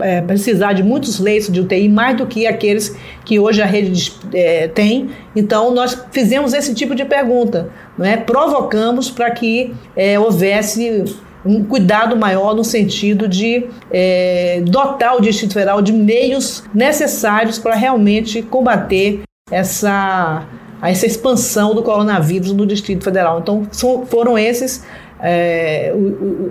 é, 0.00 0.22
precisar 0.22 0.72
de 0.72 0.82
muitos 0.82 1.20
leitos 1.20 1.52
de 1.52 1.60
UTI, 1.60 1.90
mais 1.90 2.16
do 2.16 2.24
que 2.24 2.46
aqueles 2.46 2.96
que 3.26 3.38
hoje 3.38 3.60
a 3.60 3.66
rede 3.66 4.10
é, 4.32 4.68
tem. 4.68 5.10
Então, 5.34 5.70
nós 5.74 5.98
fizemos 6.10 6.54
esse 6.54 6.72
tipo 6.72 6.94
de 6.94 7.04
pergunta, 7.04 7.68
não 7.98 8.06
é? 8.06 8.16
provocamos 8.16 9.10
para 9.10 9.30
que 9.30 9.74
é, 9.94 10.18
houvesse 10.18 11.04
um 11.46 11.64
cuidado 11.64 12.16
maior 12.16 12.54
no 12.54 12.64
sentido 12.64 13.28
de 13.28 13.66
é, 13.90 14.62
dotar 14.66 15.16
o 15.16 15.20
Distrito 15.20 15.54
Federal 15.54 15.80
de 15.80 15.92
meios 15.92 16.64
necessários 16.74 17.58
para 17.58 17.74
realmente 17.74 18.42
combater 18.42 19.20
essa, 19.50 20.46
essa 20.82 21.06
expansão 21.06 21.74
do 21.74 21.82
coronavírus 21.82 22.52
no 22.52 22.66
Distrito 22.66 23.04
Federal. 23.04 23.40
Então, 23.40 23.66
foram 24.06 24.38
esses 24.38 24.84
é, 25.20 25.92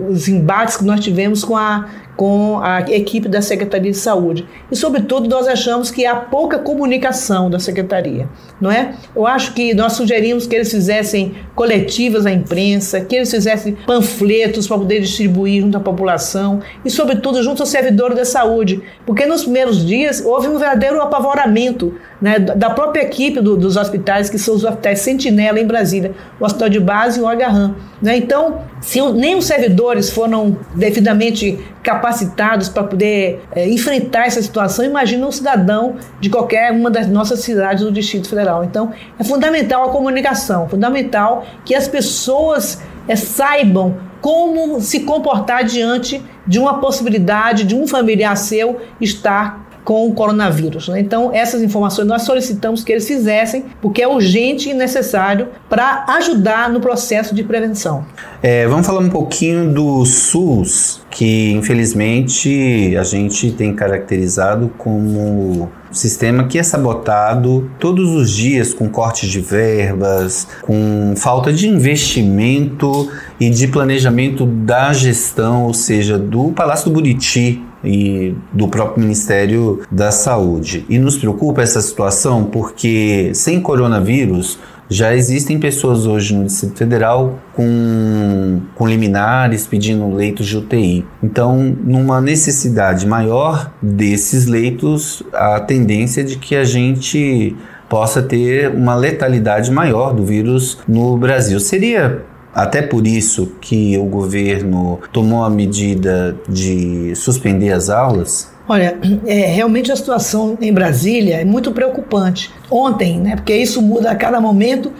os 0.08 0.28
embates 0.28 0.76
que 0.76 0.84
nós 0.84 1.00
tivemos 1.00 1.44
com 1.44 1.56
a, 1.56 1.88
com 2.16 2.58
a 2.62 2.80
equipe 2.80 3.28
da 3.28 3.42
Secretaria 3.42 3.90
de 3.90 3.96
Saúde. 3.96 4.46
E, 4.70 4.76
sobretudo, 4.76 5.28
nós 5.28 5.46
achamos 5.46 5.90
que 5.90 6.06
há 6.06 6.16
pouca 6.16 6.58
comunicação 6.58 7.50
da 7.50 7.58
Secretaria, 7.58 8.28
não 8.60 8.70
é? 8.70 8.94
Eu 9.14 9.26
acho 9.26 9.52
que 9.52 9.74
nós 9.74 9.92
sugerimos 9.92 10.46
que 10.46 10.56
eles 10.56 10.70
fizessem 10.70 11.34
coletivas 11.54 12.24
à 12.24 12.32
imprensa, 12.32 13.00
que 13.00 13.16
eles 13.16 13.30
fizessem 13.30 13.76
panfletos 13.86 14.66
para 14.66 14.78
poder 14.78 15.00
distribuir 15.00 15.60
junto 15.60 15.76
à 15.76 15.80
população 15.80 16.60
e, 16.84 16.90
sobretudo, 16.90 17.42
junto 17.42 17.62
aos 17.62 17.68
servidores 17.68 18.16
da 18.16 18.24
saúde, 18.24 18.82
porque 19.04 19.26
nos 19.26 19.42
primeiros 19.42 19.84
dias 19.84 20.22
houve 20.24 20.48
um 20.48 20.58
verdadeiro 20.58 21.00
apavoramento 21.00 21.94
né, 22.20 22.38
da 22.38 22.70
própria 22.70 23.02
equipe 23.02 23.40
do, 23.40 23.56
dos 23.56 23.76
hospitais, 23.76 24.30
que 24.30 24.38
são 24.38 24.54
os 24.54 24.64
hospitais 24.64 25.00
Sentinela 25.00 25.60
em 25.60 25.66
Brasília, 25.66 26.12
o 26.40 26.44
Hospital 26.44 26.68
de 26.68 26.80
Base 26.80 27.20
e 27.20 27.22
o 27.22 27.28
Agarram. 27.28 27.76
Né? 28.00 28.16
Então, 28.16 28.60
se 28.80 29.00
nem 29.12 29.36
os 29.36 29.46
servidores 29.46 30.10
foram 30.10 30.56
devidamente 30.74 31.58
capacitados 31.86 32.68
para 32.68 32.82
poder 32.82 33.44
é, 33.52 33.68
enfrentar 33.68 34.26
essa 34.26 34.42
situação, 34.42 34.84
imagina 34.84 35.24
um 35.24 35.30
cidadão 35.30 35.94
de 36.20 36.28
qualquer 36.28 36.72
uma 36.72 36.90
das 36.90 37.06
nossas 37.06 37.38
cidades 37.38 37.84
do 37.84 37.92
Distrito 37.92 38.28
Federal. 38.28 38.64
Então, 38.64 38.92
é 39.16 39.22
fundamental 39.22 39.88
a 39.88 39.92
comunicação, 39.92 40.68
fundamental 40.68 41.46
que 41.64 41.76
as 41.76 41.86
pessoas 41.86 42.82
é, 43.06 43.14
saibam 43.14 43.96
como 44.20 44.80
se 44.80 45.00
comportar 45.00 45.62
diante 45.62 46.20
de 46.44 46.58
uma 46.58 46.80
possibilidade 46.80 47.62
de 47.62 47.76
um 47.76 47.86
familiar 47.86 48.36
seu 48.36 48.80
estar 49.00 49.65
com 49.86 50.08
o 50.08 50.12
coronavírus. 50.12 50.88
Né? 50.88 50.98
Então, 50.98 51.30
essas 51.32 51.62
informações 51.62 52.08
nós 52.08 52.22
solicitamos 52.22 52.82
que 52.82 52.90
eles 52.90 53.06
fizessem, 53.06 53.66
porque 53.80 54.02
é 54.02 54.08
urgente 54.08 54.68
e 54.68 54.74
necessário 54.74 55.46
para 55.70 56.04
ajudar 56.08 56.68
no 56.68 56.80
processo 56.80 57.32
de 57.32 57.44
prevenção. 57.44 58.04
É, 58.42 58.66
vamos 58.66 58.84
falar 58.84 58.98
um 58.98 59.08
pouquinho 59.08 59.72
do 59.72 60.04
SUS, 60.04 61.00
que 61.08 61.52
infelizmente 61.52 62.96
a 62.98 63.04
gente 63.04 63.52
tem 63.52 63.72
caracterizado 63.76 64.72
como 64.76 65.70
sistema 65.92 66.44
que 66.48 66.58
é 66.58 66.62
sabotado 66.64 67.70
todos 67.78 68.10
os 68.10 68.30
dias 68.30 68.74
com 68.74 68.88
cortes 68.88 69.30
de 69.30 69.40
verbas, 69.40 70.48
com 70.62 71.14
falta 71.16 71.52
de 71.52 71.68
investimento 71.68 73.08
e 73.38 73.48
de 73.48 73.68
planejamento 73.68 74.44
da 74.44 74.92
gestão, 74.92 75.64
ou 75.64 75.72
seja, 75.72 76.18
do 76.18 76.50
Palácio 76.50 76.90
do 76.90 76.94
Buriti, 76.94 77.62
e 77.86 78.34
do 78.52 78.68
próprio 78.68 79.02
Ministério 79.02 79.82
da 79.90 80.10
Saúde. 80.10 80.84
E 80.88 80.98
nos 80.98 81.16
preocupa 81.16 81.62
essa 81.62 81.80
situação 81.80 82.44
porque 82.44 83.30
sem 83.34 83.60
coronavírus 83.60 84.58
já 84.88 85.14
existem 85.14 85.58
pessoas 85.58 86.06
hoje 86.06 86.34
no 86.34 86.44
Distrito 86.44 86.78
Federal 86.78 87.40
com, 87.54 88.60
com 88.74 88.86
liminares 88.86 89.66
pedindo 89.66 90.14
leitos 90.14 90.46
de 90.46 90.56
UTI. 90.56 91.04
Então, 91.22 91.76
numa 91.84 92.20
necessidade 92.20 93.06
maior 93.06 93.72
desses 93.82 94.46
leitos, 94.46 95.22
a 95.32 95.58
tendência 95.60 96.20
é 96.20 96.24
de 96.24 96.36
que 96.36 96.54
a 96.54 96.64
gente 96.64 97.56
possa 97.88 98.22
ter 98.22 98.70
uma 98.70 98.94
letalidade 98.94 99.70
maior 99.70 100.12
do 100.14 100.24
vírus 100.24 100.78
no 100.86 101.16
Brasil. 101.16 101.58
Seria 101.58 102.24
até 102.56 102.80
por 102.80 103.06
isso 103.06 103.52
que 103.60 103.98
o 103.98 104.06
governo 104.06 104.98
tomou 105.12 105.44
a 105.44 105.50
medida 105.50 106.34
de 106.48 107.14
suspender 107.14 107.70
as 107.70 107.90
aulas? 107.90 108.50
Olha, 108.66 108.98
é, 109.26 109.46
realmente 109.48 109.92
a 109.92 109.96
situação 109.96 110.56
em 110.58 110.72
Brasília 110.72 111.42
é 111.42 111.44
muito 111.44 111.70
preocupante. 111.70 112.50
Ontem, 112.70 113.20
né, 113.20 113.36
porque 113.36 113.54
isso 113.54 113.82
muda 113.82 114.10
a 114.10 114.16
cada 114.16 114.40
momento, 114.40 114.90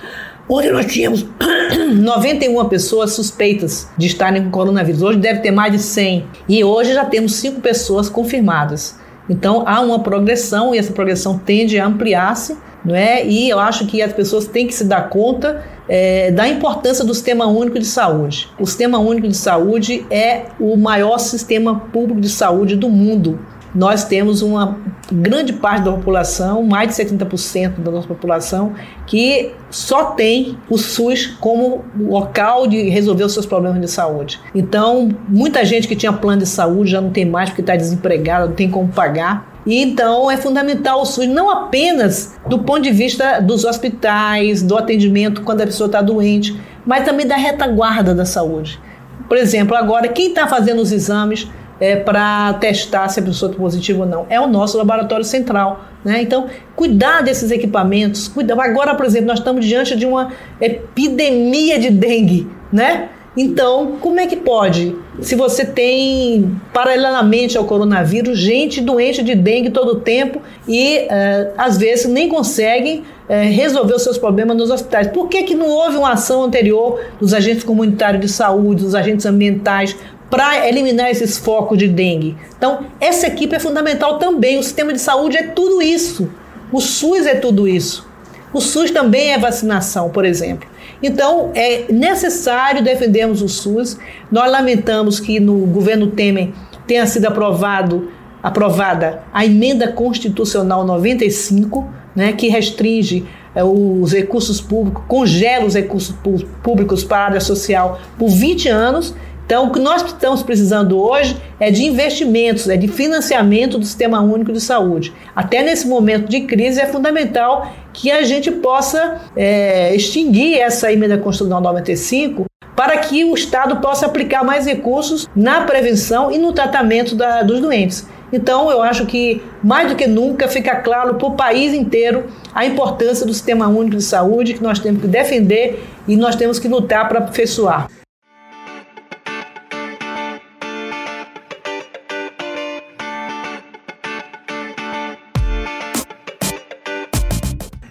Ontem 0.49 0.71
nós 0.71 0.87
tínhamos 0.87 1.27
91 1.99 2.69
pessoas 2.69 3.13
suspeitas 3.13 3.89
de 3.99 4.07
estarem 4.07 4.45
com 4.45 4.51
coronavírus. 4.51 5.03
Hoje 5.03 5.19
deve 5.19 5.41
ter 5.41 5.51
mais 5.51 5.73
de 5.73 5.81
100. 5.81 6.25
E 6.49 6.63
hoje 6.63 6.95
já 6.95 7.05
temos 7.05 7.35
5 7.37 7.61
pessoas 7.61 8.09
confirmadas. 8.09 8.97
Então 9.29 9.65
há 9.67 9.81
uma 9.81 9.99
progressão 9.99 10.73
e 10.73 10.79
essa 10.79 10.93
progressão 10.93 11.37
tende 11.37 11.81
a 11.81 11.87
ampliar-se, 11.87 12.57
não 12.85 12.95
é? 12.95 13.27
E 13.27 13.49
eu 13.49 13.59
acho 13.59 13.87
que 13.87 14.01
as 14.01 14.13
pessoas 14.13 14.47
têm 14.47 14.69
que 14.69 14.75
se 14.75 14.85
dar 14.85 15.09
conta 15.09 15.65
é, 15.89 16.31
da 16.31 16.49
importância 16.49 17.05
do 17.05 17.15
Sistema 17.15 17.47
Único 17.47 17.79
de 17.79 17.87
Saúde. 17.87 18.49
O 18.59 18.67
Sistema 18.67 18.99
Único 18.99 19.29
de 19.29 19.37
Saúde 19.37 20.07
é 20.11 20.47
o 20.59 20.77
maior 20.77 21.19
sistema 21.19 21.79
público 21.93 22.21
de 22.21 22.29
saúde 22.29 22.77
do 22.77 22.89
mundo. 22.89 23.39
nós 23.75 24.05
temos 24.05 24.41
uma 24.41 24.79
grande 25.13 25.53
parte 25.53 25.85
da 25.85 25.93
população, 25.93 26.63
mais 26.63 26.89
de 26.89 26.95
70% 27.05 27.81
da 27.81 27.91
nossa 27.91 28.09
população, 28.09 28.73
que 29.07 29.53
só 29.71 30.13
tem 30.13 30.57
o 30.71 30.79
SUS 30.79 31.27
como 31.41 31.85
local 31.99 32.67
de 32.67 32.89
resolver 32.89 33.25
os 33.25 33.35
seus 33.35 33.45
problemas 33.45 33.79
de 33.81 33.89
saúde. 33.89 34.41
Então, 34.55 35.11
muita 35.29 35.63
gente 35.63 35.87
que 35.87 35.95
tinha 35.95 36.13
plano 36.13 36.41
de 36.41 36.49
saúde 36.49 36.91
já 36.91 37.03
não 37.03 37.11
tem 37.11 37.27
mais 37.27 37.51
porque 37.51 37.61
está 37.61 37.77
desempregada, 37.77 38.47
não 38.47 38.55
tem 38.55 38.71
como 38.71 38.89
pagar. 38.89 39.56
E 39.67 39.83
então 39.83 40.31
é 40.31 40.37
fundamental 40.37 41.03
o 41.03 41.05
SUS, 41.05 41.27
não 41.27 41.51
apenas 41.51 42.39
do 42.49 42.61
ponto 42.61 42.83
de 42.83 42.93
vista 42.93 43.41
dos 43.41 43.65
hospitais, 43.65 44.63
do 44.63 44.77
atendimento 44.79 45.43
quando 45.43 45.63
a 45.63 45.67
pessoa 45.67 45.87
está 45.87 46.01
doente, 46.01 46.59
mas 46.87 47.05
também 47.05 47.27
da 47.27 47.37
retaguarda 47.37 48.15
da 48.15 48.25
saúde. 48.25 48.81
Por 49.29 49.37
exemplo, 49.37 49.77
agora, 49.77 50.07
quem 50.07 50.29
está 50.29 50.47
fazendo 50.47 50.81
os 50.81 50.93
exames 50.93 51.49
é, 51.81 51.97
para 51.97 52.55
testar 52.55 53.09
se 53.09 53.21
a 53.21 53.23
pessoa 53.23 53.51
está 53.51 53.61
positiva 53.61 54.01
ou 54.01 54.09
não. 54.09 54.27
É 54.31 54.41
o 54.41 54.47
nosso 54.47 54.79
laboratório 54.79 55.25
central. 55.25 55.85
Né? 56.05 56.23
Então, 56.23 56.47
cuidar 56.75 57.23
desses 57.23 57.51
equipamentos. 57.51 58.29
Cuidar. 58.29 58.59
Agora, 58.61 58.95
por 58.95 59.05
exemplo, 59.05 59.27
nós 59.27 59.39
estamos 59.39 59.65
diante 59.65 59.97
de 59.97 60.07
uma 60.07 60.33
epidemia 60.61 61.79
de 61.79 61.91
dengue. 61.91 62.49
Né? 62.73 63.09
Então, 63.37 63.99
como 64.01 64.19
é 64.19 64.27
que 64.27 64.37
pode? 64.37 64.97
Se 65.21 65.35
você 65.35 65.65
tem, 65.65 66.59
paralelamente 66.73 67.59
ao 67.59 67.65
coronavírus, 67.65 68.39
gente 68.39 68.81
doente 68.81 69.23
de 69.23 69.35
dengue 69.35 69.71
todo 69.71 69.93
o 69.93 70.01
tempo 70.01 70.41
e, 70.67 71.01
uh, 71.01 71.53
às 71.59 71.77
vezes, 71.77 72.07
nem 72.07 72.31
conseguem 72.31 73.01
uh, 73.01 73.53
resolver 73.53 73.95
os 73.95 74.03
seus 74.03 74.17
problemas 74.17 74.57
nos 74.57 74.71
hospitais. 74.71 75.09
Por 75.09 75.29
que, 75.29 75.43
que 75.43 75.55
não 75.55 75.69
houve 75.69 75.99
uma 75.99 76.13
ação 76.13 76.45
anterior 76.45 76.99
dos 77.21 77.35
agentes 77.35 77.63
comunitários 77.63 78.23
de 78.23 78.29
saúde, 78.29 78.83
dos 78.85 78.95
agentes 78.95 79.27
ambientais, 79.27 79.95
para 80.31 80.69
eliminar 80.69 81.11
esses 81.11 81.39
focos 81.39 81.79
de 81.79 81.89
dengue. 81.89 82.37
Então, 82.57 82.87
essa 83.01 83.27
equipe 83.27 83.55
é 83.55 83.61
fundamental 83.61 84.19
também. 84.19 84.59
O 84.59 84.63
sistema 84.63 84.93
de 84.93 85.01
saúde 85.01 85.37
é 85.37 85.45
tudo 85.45 85.81
isso. 85.81 86.29
O 86.73 86.81
SUS 86.81 87.27
é 87.27 87.35
tudo 87.35 87.69
isso. 87.69 88.07
O 88.53 88.61
SUS 88.61 88.91
também 88.91 89.33
é 89.33 89.39
vacinação, 89.39 90.11
por 90.11 90.25
exemplo. 90.25 90.69
Então, 91.03 91.51
é 91.55 91.85
necessário 91.91 92.83
defendermos 92.83 93.43
o 93.43 93.49
SUS. 93.49 93.99
Nós 94.31 94.51
lamentamos 94.51 95.21
que 95.21 95.39
no 95.39 95.67
governo 95.67 96.09
Temer 96.09 96.51
tenha 96.87 97.07
sido 97.07 97.27
aprovado, 97.27 98.11
aprovada 98.43 99.23
a 99.33 99.45
emenda 99.45 99.93
constitucional 99.93 100.85
95, 100.85 101.89
né, 102.15 102.33
que 102.33 102.49
restringe 102.49 103.27
é, 103.55 103.63
os 103.63 104.13
recursos 104.13 104.61
públicos, 104.61 105.05
congela 105.07 105.67
os 105.67 105.75
recursos 105.75 106.15
públicos 106.63 107.05
para 107.05 107.19
a 107.19 107.25
área 107.27 107.41
social 107.41 108.01
por 108.19 108.29
20 108.29 108.69
anos 108.69 109.15
então, 109.47 109.69
o 109.69 109.71
que 109.71 109.79
nós 109.79 110.05
estamos 110.05 110.43
precisando 110.43 111.01
hoje 111.01 111.37
é 111.61 111.71
de 111.71 111.85
investimentos, 111.85 112.69
é 112.69 112.77
de 112.77 112.89
financiamento 112.89 113.79
do 113.79 113.87
Sistema 113.87 114.21
Único 114.21 114.53
de 114.53 114.61
Saúde. 114.61 115.13
Até 115.37 115.63
nesse 115.63 115.87
momento 115.87 116.29
de 116.29 116.41
crise, 116.41 116.81
é 116.81 116.87
fundamental 116.87 117.73
que 117.97 118.11
a 118.11 118.23
gente 118.23 118.51
possa 118.51 119.23
é, 119.35 119.95
extinguir 119.97 120.59
essa 120.59 120.93
emenda 120.93 121.17
constitucional 121.17 121.63
95 121.63 122.45
para 122.77 122.99
que 122.99 123.25
o 123.25 123.35
Estado 123.35 123.77
possa 123.81 124.05
aplicar 124.05 124.45
mais 124.45 124.67
recursos 124.67 125.27
na 125.35 125.63
prevenção 125.63 126.31
e 126.31 126.37
no 126.37 126.53
tratamento 126.53 127.17
da, 127.17 127.43
dos 127.43 127.59
doentes. 127.59 128.07
Então, 128.31 128.71
eu 128.71 128.83
acho 128.83 129.07
que, 129.07 129.41
mais 129.65 129.89
do 129.89 129.97
que 129.97 130.07
nunca, 130.07 130.47
fica 130.47 130.77
claro 130.77 131.15
para 131.15 131.27
o 131.27 131.37
país 131.37 131.73
inteiro 131.73 132.27
a 132.55 132.67
importância 132.67 133.25
do 133.25 133.33
Sistema 133.33 133.67
Único 133.67 133.97
de 133.97 134.03
Saúde, 134.03 134.53
que 134.53 134.63
nós 134.63 134.79
temos 134.79 135.01
que 135.01 135.09
defender 135.09 135.83
e 136.07 136.17
nós 136.17 136.37
temos 136.37 136.59
que 136.59 136.69
lutar 136.69 137.09
para 137.09 137.21
aperfeiçoar. 137.21 137.89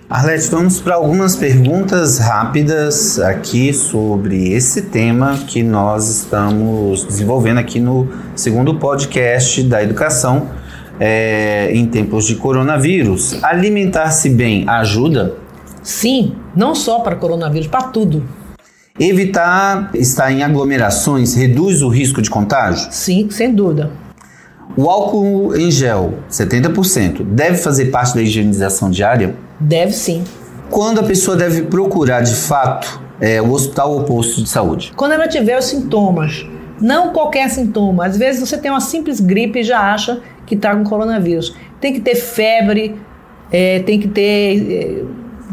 Arlete, 0.07 0.51
vamos 0.51 0.79
para 0.79 0.93
algumas 0.93 1.35
perguntas 1.35 2.19
rápidas 2.19 3.17
aqui 3.17 3.73
sobre 3.73 4.53
esse 4.53 4.83
tema 4.83 5.35
que 5.47 5.63
nós 5.63 6.07
estamos 6.07 7.03
desenvolvendo 7.05 7.57
aqui 7.57 7.79
no 7.79 8.07
segundo 8.35 8.77
podcast 8.77 9.63
da 9.63 9.81
educação 9.81 10.47
é, 10.99 11.71
em 11.73 11.87
tempos 11.87 12.27
de 12.27 12.35
coronavírus. 12.35 13.43
Alimentar-se 13.43 14.29
bem 14.29 14.69
ajuda? 14.69 15.37
Sim, 15.81 16.35
não 16.55 16.75
só 16.75 16.99
para 16.99 17.15
coronavírus, 17.15 17.65
para 17.65 17.87
tudo. 17.87 18.23
Evitar 18.99 19.89
estar 19.95 20.31
em 20.31 20.43
aglomerações 20.43 21.33
reduz 21.33 21.81
o 21.81 21.89
risco 21.89 22.21
de 22.21 22.29
contágio? 22.29 22.89
Sim, 22.91 23.27
sem 23.31 23.51
dúvida. 23.51 23.91
O 24.77 24.87
álcool 24.87 25.55
em 25.55 25.71
gel, 25.71 26.19
70%, 26.29 27.23
deve 27.23 27.57
fazer 27.57 27.85
parte 27.85 28.13
da 28.13 28.21
higienização 28.21 28.91
diária? 28.91 29.35
Deve 29.59 29.93
sim. 29.93 30.23
Quando 30.69 30.99
a 30.99 31.03
pessoa 31.03 31.37
deve 31.37 31.63
procurar 31.63 32.21
de 32.21 32.35
fato 32.35 32.99
é, 33.19 33.41
o 33.41 33.51
hospital 33.51 33.91
ou 33.91 34.03
posto 34.03 34.41
de 34.41 34.49
saúde? 34.49 34.93
Quando 34.95 35.13
ela 35.13 35.27
tiver 35.27 35.57
os 35.57 35.65
sintomas. 35.65 36.45
Não 36.79 37.13
qualquer 37.13 37.49
sintoma. 37.49 38.05
Às 38.05 38.17
vezes 38.17 38.41
você 38.47 38.57
tem 38.57 38.69
uma 38.69 38.81
simples 38.81 39.19
gripe 39.19 39.59
e 39.59 39.63
já 39.63 39.79
acha 39.79 40.21
que 40.45 40.55
está 40.55 40.75
com 40.75 40.83
coronavírus. 40.83 41.55
Tem 41.79 41.93
que 41.93 42.01
ter 42.01 42.15
febre, 42.15 42.99
é, 43.51 43.79
tem 43.79 43.99
que 43.99 44.07
ter 44.07 44.71
é, 44.71 45.03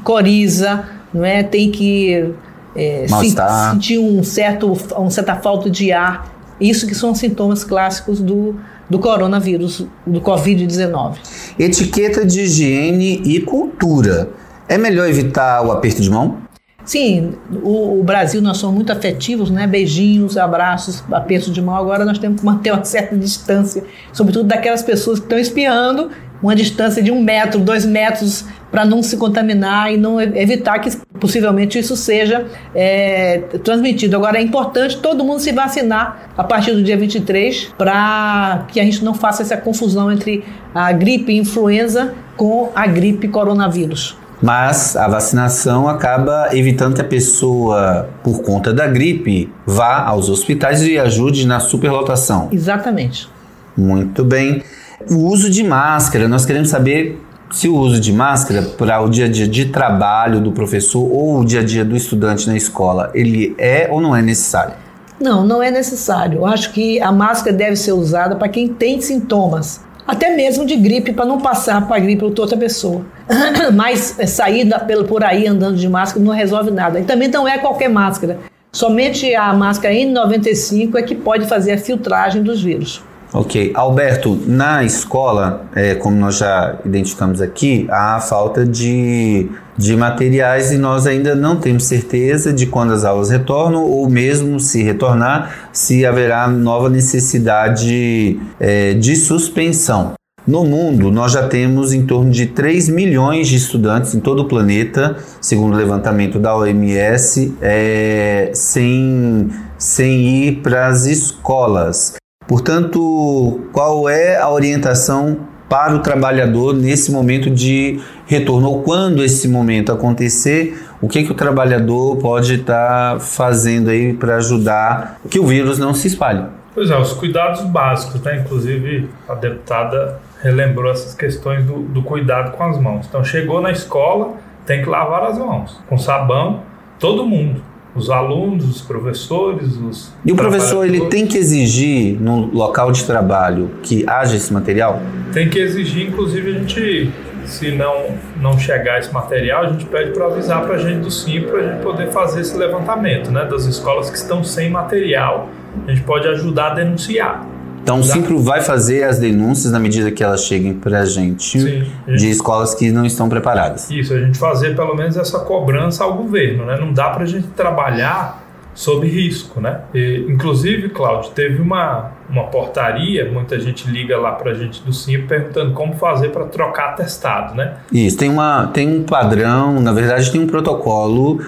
coriza, 0.02 0.84
não 1.14 1.24
é? 1.24 1.42
tem 1.42 1.70
que 1.70 2.34
é, 2.74 3.06
se, 3.06 3.36
sentir 3.70 3.98
um 3.98 4.22
certo, 4.24 4.72
uma 4.96 5.10
certa 5.10 5.36
falta 5.36 5.70
de 5.70 5.92
ar. 5.92 6.30
Isso 6.60 6.86
que 6.86 6.94
são 6.94 7.14
sintomas 7.14 7.64
clássicos 7.64 8.20
do, 8.20 8.56
do 8.92 8.98
coronavírus, 8.98 9.86
do 10.06 10.20
Covid-19. 10.20 11.14
Etiqueta 11.58 12.26
de 12.26 12.42
higiene 12.42 13.22
e 13.24 13.40
cultura. 13.40 14.28
É 14.68 14.76
melhor 14.76 15.08
evitar 15.08 15.66
o 15.66 15.72
aperto 15.72 16.02
de 16.02 16.10
mão? 16.10 16.42
Sim, 16.84 17.32
o, 17.62 18.00
o, 18.00 18.04
Brasil 18.04 18.42
nós 18.42 18.58
somos 18.58 18.76
muito 18.76 18.92
afetivos, 18.92 19.50
né? 19.50 19.66
Beijinhos, 19.66 20.36
abraços, 20.36 21.02
aperto 21.10 21.50
de 21.50 21.62
mão. 21.62 21.74
Agora 21.74 22.04
nós 22.04 22.18
temos 22.18 22.40
que 22.40 22.46
manter 22.46 22.70
uma 22.70 22.84
certa 22.84 23.16
distância, 23.16 23.82
sobretudo 24.12 24.46
daquelas 24.46 24.82
pessoas 24.82 25.18
que 25.18 25.24
estão 25.24 25.38
espiando, 25.38 26.10
uma 26.42 26.56
distância 26.56 27.02
de 27.02 27.10
um 27.10 27.22
metro, 27.22 27.60
dois 27.60 27.86
metros 27.86 28.44
para 28.70 28.84
não 28.84 29.02
se 29.02 29.16
contaminar 29.16 29.92
e 29.92 29.96
não 29.96 30.20
evitar 30.20 30.78
que 30.78 30.90
possivelmente 31.20 31.78
isso 31.78 31.94
seja 31.94 32.46
é, 32.74 33.42
transmitido. 33.62 34.16
Agora 34.16 34.38
é 34.38 34.42
importante 34.42 34.96
todo 34.96 35.22
mundo 35.22 35.40
se 35.40 35.52
vacinar 35.52 36.30
a 36.36 36.42
partir 36.42 36.72
do 36.72 36.82
dia 36.82 36.96
23 36.96 37.74
para 37.76 38.64
que 38.68 38.80
a 38.80 38.84
gente 38.84 39.04
não 39.04 39.14
faça 39.14 39.42
essa 39.42 39.56
confusão 39.56 40.10
entre 40.10 40.42
a 40.74 40.90
gripe 40.90 41.36
influenza 41.36 42.14
com 42.36 42.70
a 42.74 42.86
gripe 42.86 43.28
coronavírus. 43.28 44.16
Mas 44.42 44.96
a 44.96 45.06
vacinação 45.06 45.86
acaba 45.86 46.48
evitando 46.52 46.96
que 46.96 47.00
a 47.00 47.04
pessoa, 47.04 48.10
por 48.24 48.42
conta 48.42 48.72
da 48.72 48.88
gripe, 48.88 49.48
vá 49.64 50.02
aos 50.02 50.28
hospitais 50.28 50.82
e 50.82 50.98
ajude 50.98 51.46
na 51.46 51.60
superlotação. 51.60 52.48
Exatamente. 52.50 53.28
Muito 53.76 54.24
bem. 54.24 54.62
O 55.10 55.26
uso 55.28 55.50
de 55.50 55.62
máscara, 55.64 56.28
nós 56.28 56.44
queremos 56.44 56.68
saber 56.68 57.20
se 57.50 57.68
o 57.68 57.76
uso 57.76 58.00
de 58.00 58.12
máscara 58.12 58.62
para 58.62 59.00
o 59.00 59.08
dia 59.08 59.26
a 59.26 59.28
dia 59.28 59.46
de 59.46 59.66
trabalho 59.66 60.40
do 60.40 60.52
professor 60.52 61.02
ou 61.02 61.40
o 61.40 61.44
dia 61.44 61.60
a 61.60 61.64
dia 61.64 61.84
do 61.84 61.94
estudante 61.94 62.46
na 62.46 62.56
escola, 62.56 63.10
ele 63.14 63.54
é 63.58 63.88
ou 63.90 64.00
não 64.00 64.16
é 64.16 64.22
necessário? 64.22 64.74
Não, 65.20 65.44
não 65.44 65.62
é 65.62 65.70
necessário. 65.70 66.38
Eu 66.38 66.46
acho 66.46 66.72
que 66.72 67.00
a 67.00 67.12
máscara 67.12 67.54
deve 67.54 67.76
ser 67.76 67.92
usada 67.92 68.36
para 68.36 68.48
quem 68.48 68.68
tem 68.68 69.00
sintomas, 69.00 69.80
até 70.06 70.34
mesmo 70.34 70.66
de 70.66 70.76
gripe, 70.76 71.12
para 71.12 71.24
não 71.24 71.40
passar 71.40 71.86
para 71.86 71.96
a 71.96 72.00
gripe 72.00 72.28
para 72.30 72.42
outra 72.42 72.56
pessoa. 72.56 73.04
Mas 73.74 74.18
é, 74.18 74.26
sair 74.26 74.68
por 75.06 75.22
aí 75.22 75.46
andando 75.46 75.76
de 75.76 75.88
máscara 75.88 76.24
não 76.24 76.32
resolve 76.32 76.70
nada. 76.70 76.98
E 76.98 77.04
também 77.04 77.28
não 77.28 77.46
é 77.46 77.58
qualquer 77.58 77.88
máscara. 77.88 78.38
Somente 78.72 79.34
a 79.34 79.52
máscara 79.52 79.94
N95 79.94 80.96
é 80.96 81.02
que 81.02 81.14
pode 81.14 81.46
fazer 81.46 81.72
a 81.72 81.78
filtragem 81.78 82.42
dos 82.42 82.62
vírus. 82.62 83.02
Ok. 83.34 83.72
Alberto, 83.74 84.38
na 84.46 84.84
escola, 84.84 85.64
é, 85.74 85.94
como 85.94 86.14
nós 86.16 86.36
já 86.36 86.78
identificamos 86.84 87.40
aqui, 87.40 87.86
há 87.90 88.20
falta 88.20 88.66
de, 88.66 89.48
de 89.76 89.96
materiais 89.96 90.70
e 90.70 90.76
nós 90.76 91.06
ainda 91.06 91.34
não 91.34 91.56
temos 91.56 91.84
certeza 91.84 92.52
de 92.52 92.66
quando 92.66 92.92
as 92.92 93.04
aulas 93.06 93.30
retornam 93.30 93.84
ou 93.84 94.06
mesmo 94.08 94.60
se 94.60 94.82
retornar, 94.82 95.70
se 95.72 96.04
haverá 96.04 96.46
nova 96.46 96.90
necessidade 96.90 98.38
é, 98.60 98.92
de 98.92 99.16
suspensão. 99.16 100.12
No 100.46 100.64
mundo, 100.64 101.10
nós 101.10 101.32
já 101.32 101.46
temos 101.46 101.92
em 101.92 102.04
torno 102.04 102.30
de 102.30 102.46
3 102.46 102.88
milhões 102.90 103.48
de 103.48 103.56
estudantes 103.56 104.14
em 104.14 104.20
todo 104.20 104.42
o 104.42 104.48
planeta, 104.48 105.16
segundo 105.40 105.72
o 105.72 105.76
levantamento 105.76 106.38
da 106.38 106.54
OMS, 106.54 107.56
é, 107.62 108.50
sem, 108.52 109.48
sem 109.78 110.48
ir 110.48 110.56
para 110.60 110.88
as 110.88 111.06
escolas. 111.06 112.14
Portanto, 112.52 113.62
qual 113.72 114.10
é 114.10 114.36
a 114.36 114.50
orientação 114.50 115.38
para 115.70 115.94
o 115.94 116.00
trabalhador 116.00 116.74
nesse 116.74 117.10
momento 117.10 117.48
de 117.48 117.98
retorno? 118.26 118.68
Ou 118.68 118.82
quando 118.82 119.24
esse 119.24 119.48
momento 119.48 119.90
acontecer, 119.90 120.78
o 121.00 121.08
que, 121.08 121.24
que 121.24 121.32
o 121.32 121.34
trabalhador 121.34 122.18
pode 122.18 122.56
estar 122.56 123.14
tá 123.14 123.18
fazendo 123.18 123.88
aí 123.88 124.12
para 124.12 124.36
ajudar 124.36 125.18
que 125.30 125.40
o 125.40 125.46
vírus 125.46 125.78
não 125.78 125.94
se 125.94 126.08
espalhe? 126.08 126.44
Pois 126.74 126.90
é, 126.90 126.98
os 126.98 127.14
cuidados 127.14 127.62
básicos, 127.62 128.20
né? 128.20 128.42
Inclusive 128.44 129.08
a 129.26 129.34
deputada 129.34 130.20
relembrou 130.42 130.92
essas 130.92 131.14
questões 131.14 131.64
do, 131.64 131.78
do 131.78 132.02
cuidado 132.02 132.52
com 132.52 132.64
as 132.64 132.78
mãos. 132.78 133.06
Então 133.08 133.24
chegou 133.24 133.62
na 133.62 133.70
escola, 133.70 134.34
tem 134.66 134.82
que 134.82 134.90
lavar 134.90 135.22
as 135.22 135.38
mãos 135.38 135.80
com 135.88 135.96
sabão, 135.96 136.60
todo 136.98 137.24
mundo 137.24 137.71
os 137.94 138.10
alunos, 138.10 138.68
os 138.68 138.80
professores, 138.80 139.76
os 139.76 140.12
E 140.24 140.32
o 140.32 140.36
professor 140.36 140.86
ele 140.86 141.06
tem 141.06 141.26
que 141.26 141.36
exigir 141.36 142.20
no 142.20 142.46
local 142.46 142.90
de 142.90 143.04
trabalho 143.04 143.70
que 143.82 144.04
haja 144.08 144.36
esse 144.36 144.52
material? 144.52 145.00
Tem 145.32 145.48
que 145.48 145.58
exigir, 145.58 146.08
inclusive 146.08 146.50
a 146.50 146.58
gente 146.58 147.10
se 147.44 147.72
não 147.72 148.06
não 148.40 148.58
chegar 148.58 148.98
esse 148.98 149.12
material, 149.12 149.64
a 149.64 149.68
gente 149.68 149.84
pede 149.86 150.12
para 150.12 150.26
avisar 150.26 150.64
para 150.64 150.76
a 150.76 150.78
gente 150.78 151.00
do 151.00 151.10
Sim 151.10 151.42
para 151.42 151.58
a 151.58 151.62
gente 151.62 151.82
poder 151.82 152.10
fazer 152.10 152.40
esse 152.40 152.56
levantamento, 152.56 153.30
né, 153.30 153.44
das 153.44 153.64
escolas 153.64 154.10
que 154.10 154.16
estão 154.16 154.42
sem 154.42 154.70
material. 154.70 155.48
A 155.86 155.90
gente 155.90 156.02
pode 156.02 156.26
ajudar 156.28 156.72
a 156.72 156.74
denunciar. 156.74 157.46
Então 157.82 157.98
o 157.98 158.04
Simpro 158.04 158.38
vai 158.38 158.60
fazer 158.60 159.02
as 159.02 159.18
denúncias 159.18 159.72
na 159.72 159.78
medida 159.78 160.10
que 160.10 160.22
elas 160.22 160.44
cheguem 160.44 160.72
para 160.74 161.00
a 161.00 161.04
gente 161.04 161.58
de 162.06 162.30
escolas 162.30 162.74
que 162.74 162.90
não 162.90 163.04
estão 163.04 163.28
preparadas. 163.28 163.90
Isso, 163.90 164.14
a 164.14 164.20
gente 164.20 164.38
fazer 164.38 164.76
pelo 164.76 164.94
menos 164.94 165.16
essa 165.16 165.40
cobrança 165.40 166.04
ao 166.04 166.14
governo, 166.14 166.64
né? 166.64 166.78
Não 166.78 166.92
dá 166.92 167.10
para 167.10 167.24
a 167.24 167.26
gente 167.26 167.48
trabalhar 167.48 168.42
sob 168.74 169.06
risco, 169.06 169.60
né? 169.60 169.80
E, 169.92 170.24
inclusive, 170.28 170.88
Cláudio, 170.90 171.30
teve 171.32 171.60
uma, 171.60 172.12
uma 172.30 172.44
portaria, 172.44 173.30
muita 173.30 173.58
gente 173.60 173.88
liga 173.88 174.16
lá 174.16 174.32
para 174.32 174.52
a 174.52 174.54
gente 174.54 174.82
do 174.82 174.92
Simpro 174.92 175.28
perguntando 175.28 175.72
como 175.72 175.94
fazer 175.94 176.30
para 176.30 176.44
trocar 176.46 176.90
atestado, 176.90 177.54
né? 177.54 177.74
Isso, 177.92 178.16
tem, 178.16 178.30
uma, 178.30 178.68
tem 178.68 178.88
um 178.88 179.02
padrão, 179.02 179.80
na 179.80 179.92
verdade 179.92 180.30
tem 180.30 180.40
um 180.40 180.46
protocolo 180.46 181.42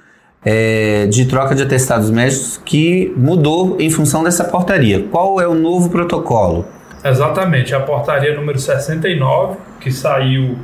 é, 0.44 1.06
de 1.06 1.24
troca 1.24 1.54
de 1.54 1.62
atestados 1.62 2.10
médicos 2.10 2.60
que 2.64 3.12
mudou 3.16 3.76
em 3.80 3.88
função 3.88 4.22
dessa 4.22 4.44
portaria. 4.44 5.06
Qual 5.10 5.40
é 5.40 5.48
o 5.48 5.54
novo 5.54 5.88
protocolo? 5.88 6.66
Exatamente, 7.02 7.74
a 7.74 7.80
portaria 7.80 8.34
número 8.34 8.58
69, 8.58 9.56
que 9.80 9.90
saiu 9.90 10.58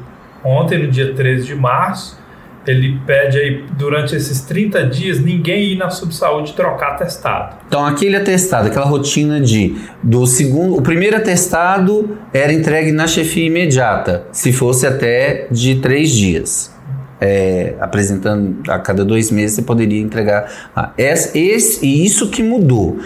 ontem, 0.45 0.79
no 0.79 0.91
dia 0.91 1.13
13 1.15 1.47
de 1.47 1.55
março. 1.55 2.19
Ele 2.67 3.01
pede 3.07 3.39
aí, 3.39 3.65
durante 3.73 4.15
esses 4.15 4.43
30 4.43 4.87
dias, 4.87 5.19
ninguém 5.19 5.73
ir 5.73 5.77
na 5.77 5.89
subsaúde 5.89 6.53
trocar 6.53 6.93
atestado. 6.93 7.57
Então, 7.67 7.85
aquele 7.87 8.17
atestado, 8.17 8.69
aquela 8.69 8.85
rotina 8.85 9.41
de 9.41 9.77
do 10.03 10.27
segundo, 10.27 10.77
o 10.77 10.83
primeiro 10.83 11.17
atestado 11.17 12.19
era 12.35 12.53
entregue 12.53 12.93
na 12.93 13.07
chefia 13.07 13.47
imediata, 13.47 14.27
se 14.31 14.53
fosse 14.53 14.87
até 14.87 15.47
de 15.51 15.77
três 15.77 16.11
dias 16.11 16.71
é, 17.21 17.75
apresentando 17.81 18.63
a 18.71 18.79
cada 18.79 19.05
dois 19.05 19.31
meses, 19.31 19.57
você 19.57 19.63
poderia 19.63 20.01
entregar. 20.01 20.51
Ah, 20.75 20.91
esse, 20.97 21.39
esse, 21.39 21.85
e 21.85 22.05
isso 22.05 22.31
que 22.31 22.43
mudou. 22.43 22.99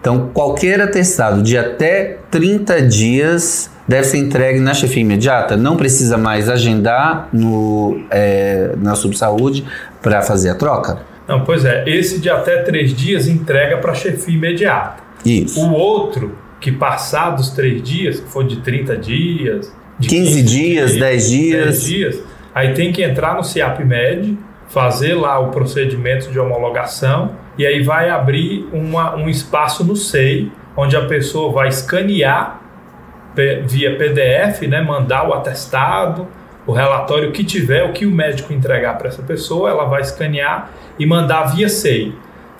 Então, 0.00 0.30
qualquer 0.34 0.80
atestado 0.80 1.42
de 1.42 1.56
até 1.56 2.18
30 2.30 2.82
dias 2.82 3.70
deve 3.86 4.04
ser 4.04 4.18
entregue 4.18 4.58
na 4.58 4.74
chefia 4.74 5.00
imediata. 5.00 5.56
Não 5.56 5.76
precisa 5.76 6.18
mais 6.18 6.48
agendar 6.48 7.28
no, 7.32 8.00
é, 8.10 8.72
na 8.78 8.94
subsaúde 8.94 9.64
para 10.02 10.20
fazer 10.22 10.50
a 10.50 10.54
troca? 10.54 10.98
Não, 11.26 11.44
pois 11.44 11.64
é. 11.64 11.88
Esse 11.88 12.20
de 12.20 12.28
até 12.28 12.62
três 12.62 12.94
dias 12.94 13.28
entrega 13.28 13.78
para 13.78 13.92
a 13.92 13.94
chefia 13.94 14.34
imediata. 14.34 15.02
Isso. 15.24 15.60
O 15.60 15.72
outro, 15.72 16.36
que 16.60 16.72
passados 16.72 17.50
três 17.50 17.80
dias, 17.80 18.18
que 18.18 18.28
for 18.28 18.44
de 18.44 18.56
30 18.56 18.96
dias, 18.96 19.72
de 20.00 20.08
15, 20.08 20.30
15 20.30 20.42
dias, 20.42 20.90
dias, 20.90 21.00
10 21.00 21.30
dias. 21.30 21.64
10 21.64 21.84
dias 21.84 22.31
Aí 22.54 22.74
tem 22.74 22.92
que 22.92 23.02
entrar 23.02 23.34
no 23.34 23.42
CIAP-MED, 23.42 24.38
fazer 24.68 25.14
lá 25.14 25.38
o 25.38 25.50
procedimento 25.50 26.30
de 26.30 26.38
homologação 26.38 27.32
e 27.58 27.66
aí 27.66 27.82
vai 27.82 28.08
abrir 28.08 28.66
uma, 28.72 29.14
um 29.14 29.28
espaço 29.28 29.84
no 29.84 29.94
SEI, 29.94 30.50
onde 30.76 30.96
a 30.96 31.04
pessoa 31.06 31.52
vai 31.52 31.68
escanear 31.68 32.60
via 33.66 33.96
PDF, 33.96 34.62
né, 34.62 34.80
mandar 34.80 35.28
o 35.28 35.32
atestado, 35.32 36.26
o 36.66 36.72
relatório 36.72 37.32
que 37.32 37.44
tiver, 37.44 37.82
o 37.82 37.92
que 37.92 38.06
o 38.06 38.10
médico 38.10 38.52
entregar 38.52 38.96
para 38.96 39.08
essa 39.08 39.22
pessoa, 39.22 39.70
ela 39.70 39.84
vai 39.84 40.00
escanear 40.00 40.70
e 40.98 41.06
mandar 41.06 41.54
via 41.54 41.68
SEI. 41.68 42.14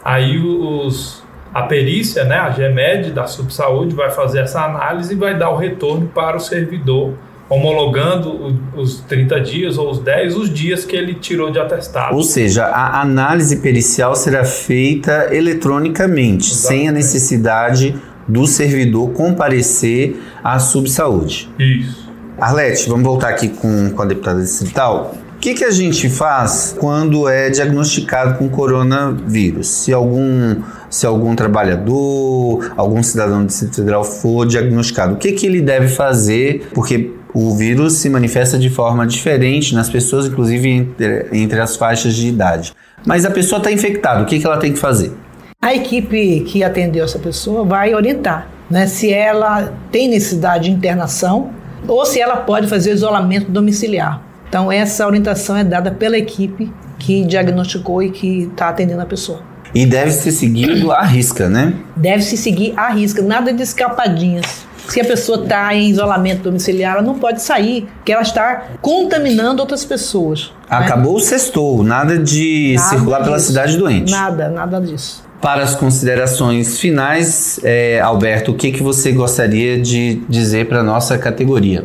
Aí 0.05 0.39
os, 0.39 1.23
a 1.55 1.63
perícia, 1.63 2.25
né, 2.25 2.37
a 2.37 2.51
GEMED 2.51 3.13
da 3.13 3.27
Subsaúde 3.27 3.95
vai 3.95 4.11
fazer 4.11 4.41
essa 4.41 4.65
análise 4.65 5.15
e 5.15 5.17
vai 5.17 5.37
dar 5.37 5.51
o 5.51 5.57
retorno 5.57 6.09
para 6.09 6.37
o 6.37 6.41
servidor 6.41 7.15
homologando 7.53 8.59
os 8.75 9.01
30 9.01 9.41
dias 9.41 9.77
ou 9.77 9.91
os 9.91 9.99
10, 9.99 10.37
os 10.37 10.49
dias 10.53 10.87
que 10.87 10.97
ele 10.97 11.15
tirou 11.15 11.51
de 11.51 11.59
atestado. 11.59 12.17
Ou 12.17 12.23
seja, 12.23 12.65
a 12.65 13.03
análise 13.03 13.57
pericial 13.57 14.17
será 14.17 14.43
feita 14.43 15.29
eletronicamente, 15.31 16.51
Exatamente. 16.51 16.81
sem 16.81 16.89
a 16.89 16.93
necessidade 16.93 17.95
do 18.27 18.47
servidor 18.47 19.11
comparecer 19.11 20.19
à 20.43 20.59
subsaúde. 20.59 21.51
Isso. 21.59 22.11
Arlete, 22.41 22.89
vamos 22.89 23.05
voltar 23.05 23.29
aqui 23.29 23.51
com, 23.51 23.91
com 23.91 24.01
a 24.03 24.07
deputada 24.07 24.41
distrital. 24.41 25.15
O 25.37 25.39
que, 25.43 25.55
que 25.55 25.65
a 25.65 25.71
gente 25.71 26.09
faz 26.09 26.75
quando 26.79 27.29
é 27.29 27.51
diagnosticado 27.51 28.39
com 28.39 28.49
coronavírus? 28.49 29.69
Se 29.69 29.93
algum, 29.93 30.63
se 30.89 31.05
algum 31.05 31.35
trabalhador, 31.35 32.73
algum 32.77 33.03
cidadão 33.03 33.41
do 33.41 33.49
Distrito 33.49 33.75
Federal 33.75 34.05
for 34.05 34.47
diagnosticado, 34.47 35.15
o 35.15 35.17
que, 35.17 35.33
que 35.33 35.45
ele 35.45 35.61
deve 35.61 35.89
fazer? 35.89 36.69
Porque 36.73 37.11
o 37.35 37.55
vírus 37.55 37.95
se 37.95 38.09
manifesta 38.11 38.59
de 38.59 38.69
forma 38.69 39.07
diferente 39.07 39.75
nas 39.75 39.89
pessoas, 39.89 40.27
inclusive 40.27 40.69
entre, 40.69 41.27
entre 41.33 41.61
as 41.61 41.77
faixas 41.77 42.15
de 42.15 42.29
idade. 42.29 42.73
Mas 43.05 43.25
a 43.25 43.31
pessoa 43.31 43.59
está 43.59 43.73
infectada, 43.73 44.23
o 44.23 44.27
que, 44.27 44.39
que 44.39 44.47
ela 44.47 44.59
tem 44.59 44.73
que 44.73 44.79
fazer? 44.79 45.13
A 45.61 45.75
equipe 45.75 46.41
que 46.41 46.63
atendeu 46.63 47.05
essa 47.05 47.19
pessoa 47.19 47.65
vai 47.65 47.95
orientar 47.95 48.49
né, 48.69 48.87
se 48.87 49.13
ela 49.13 49.73
tem 49.91 50.09
necessidade 50.09 50.65
de 50.65 50.71
internação 50.71 51.51
ou 51.87 52.05
se 52.05 52.21
ela 52.21 52.37
pode 52.37 52.69
fazer 52.69 52.93
isolamento 52.93 53.51
domiciliar. 53.51 54.23
Então, 54.49 54.71
essa 54.71 55.07
orientação 55.07 55.57
é 55.57 55.65
dada 55.65 55.91
pela 55.91 56.17
equipe 56.19 56.73
que 56.99 57.25
diagnosticou 57.25 58.03
e 58.03 58.11
que 58.11 58.45
está 58.45 58.69
atendendo 58.69 59.03
a 59.03 59.07
pessoa. 59.07 59.41
E 59.75 59.87
deve 59.87 60.11
ser 60.11 60.31
seguido 60.33 60.93
à 60.93 61.03
risca, 61.03 61.49
né? 61.49 61.75
Deve 61.97 62.23
se 62.23 62.37
seguir 62.37 62.75
à 62.77 62.91
risca, 62.91 63.23
nada 63.23 63.53
de 63.53 63.63
escapadinhas. 63.63 64.67
Se 64.89 65.01
a 65.01 65.05
pessoa 65.05 65.43
está 65.43 65.75
em 65.75 65.91
isolamento 65.91 66.43
domiciliar, 66.43 66.95
ela 66.95 67.03
não 67.03 67.19
pode 67.19 67.43
sair, 67.43 67.87
porque 67.97 68.13
ela 68.13 68.23
está 68.23 68.65
contaminando 68.81 69.61
outras 69.61 69.85
pessoas. 69.85 70.53
Né? 70.71 70.77
Acabou 70.77 71.13
né? 71.13 71.19
o 71.19 71.21
sextou, 71.21 71.83
nada 71.83 72.19
de 72.19 72.75
nada 72.77 72.89
circular 72.89 73.19
disso. 73.19 73.31
pela 73.31 73.39
cidade 73.39 73.77
doente. 73.77 74.11
Nada, 74.11 74.49
nada 74.49 74.81
disso. 74.81 75.25
Para 75.41 75.63
as 75.63 75.75
considerações 75.75 76.79
finais, 76.79 77.59
é, 77.65 78.01
Alberto, 78.01 78.53
o 78.53 78.55
que, 78.55 78.71
que 78.71 78.83
você 78.83 79.13
gostaria 79.13 79.81
de 79.81 80.23
dizer 80.29 80.69
para 80.69 80.81
a 80.81 80.83
nossa 80.83 81.19
categoria? 81.19 81.85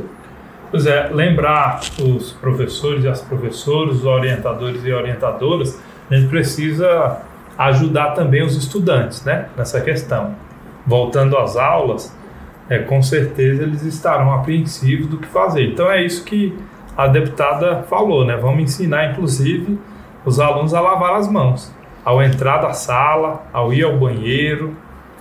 Pois 0.69 0.85
é, 0.85 1.09
lembrar 1.11 1.79
os 1.99 2.33
professores 2.33 3.03
e 3.03 3.07
as 3.07 3.21
professoras, 3.21 3.97
os 3.97 4.05
orientadores 4.05 4.83
e 4.83 4.91
orientadoras, 4.91 5.79
a 6.09 6.15
gente 6.15 6.27
precisa 6.27 7.17
ajudar 7.57 8.11
também 8.11 8.43
os 8.43 8.55
estudantes 8.55 9.23
né, 9.23 9.47
nessa 9.57 9.81
questão. 9.81 10.35
Voltando 10.85 11.37
às 11.37 11.55
aulas, 11.55 12.15
é, 12.69 12.79
com 12.79 13.01
certeza 13.01 13.63
eles 13.63 13.83
estarão 13.83 14.33
apreensivos 14.33 15.07
do 15.07 15.17
que 15.17 15.27
fazer. 15.27 15.67
Então 15.67 15.89
é 15.89 16.03
isso 16.03 16.23
que 16.23 16.57
a 16.95 17.07
deputada 17.07 17.83
falou, 17.83 18.25
né? 18.25 18.35
Vamos 18.35 18.63
ensinar, 18.63 19.11
inclusive, 19.11 19.77
os 20.25 20.39
alunos 20.39 20.73
a 20.73 20.81
lavar 20.81 21.15
as 21.15 21.31
mãos 21.31 21.75
ao 22.07 22.23
entrar 22.23 22.59
da 22.59 22.71
sala, 22.71 23.45
ao 23.51 23.73
ir 23.73 23.83
ao 23.83 23.97
banheiro, 23.97 24.73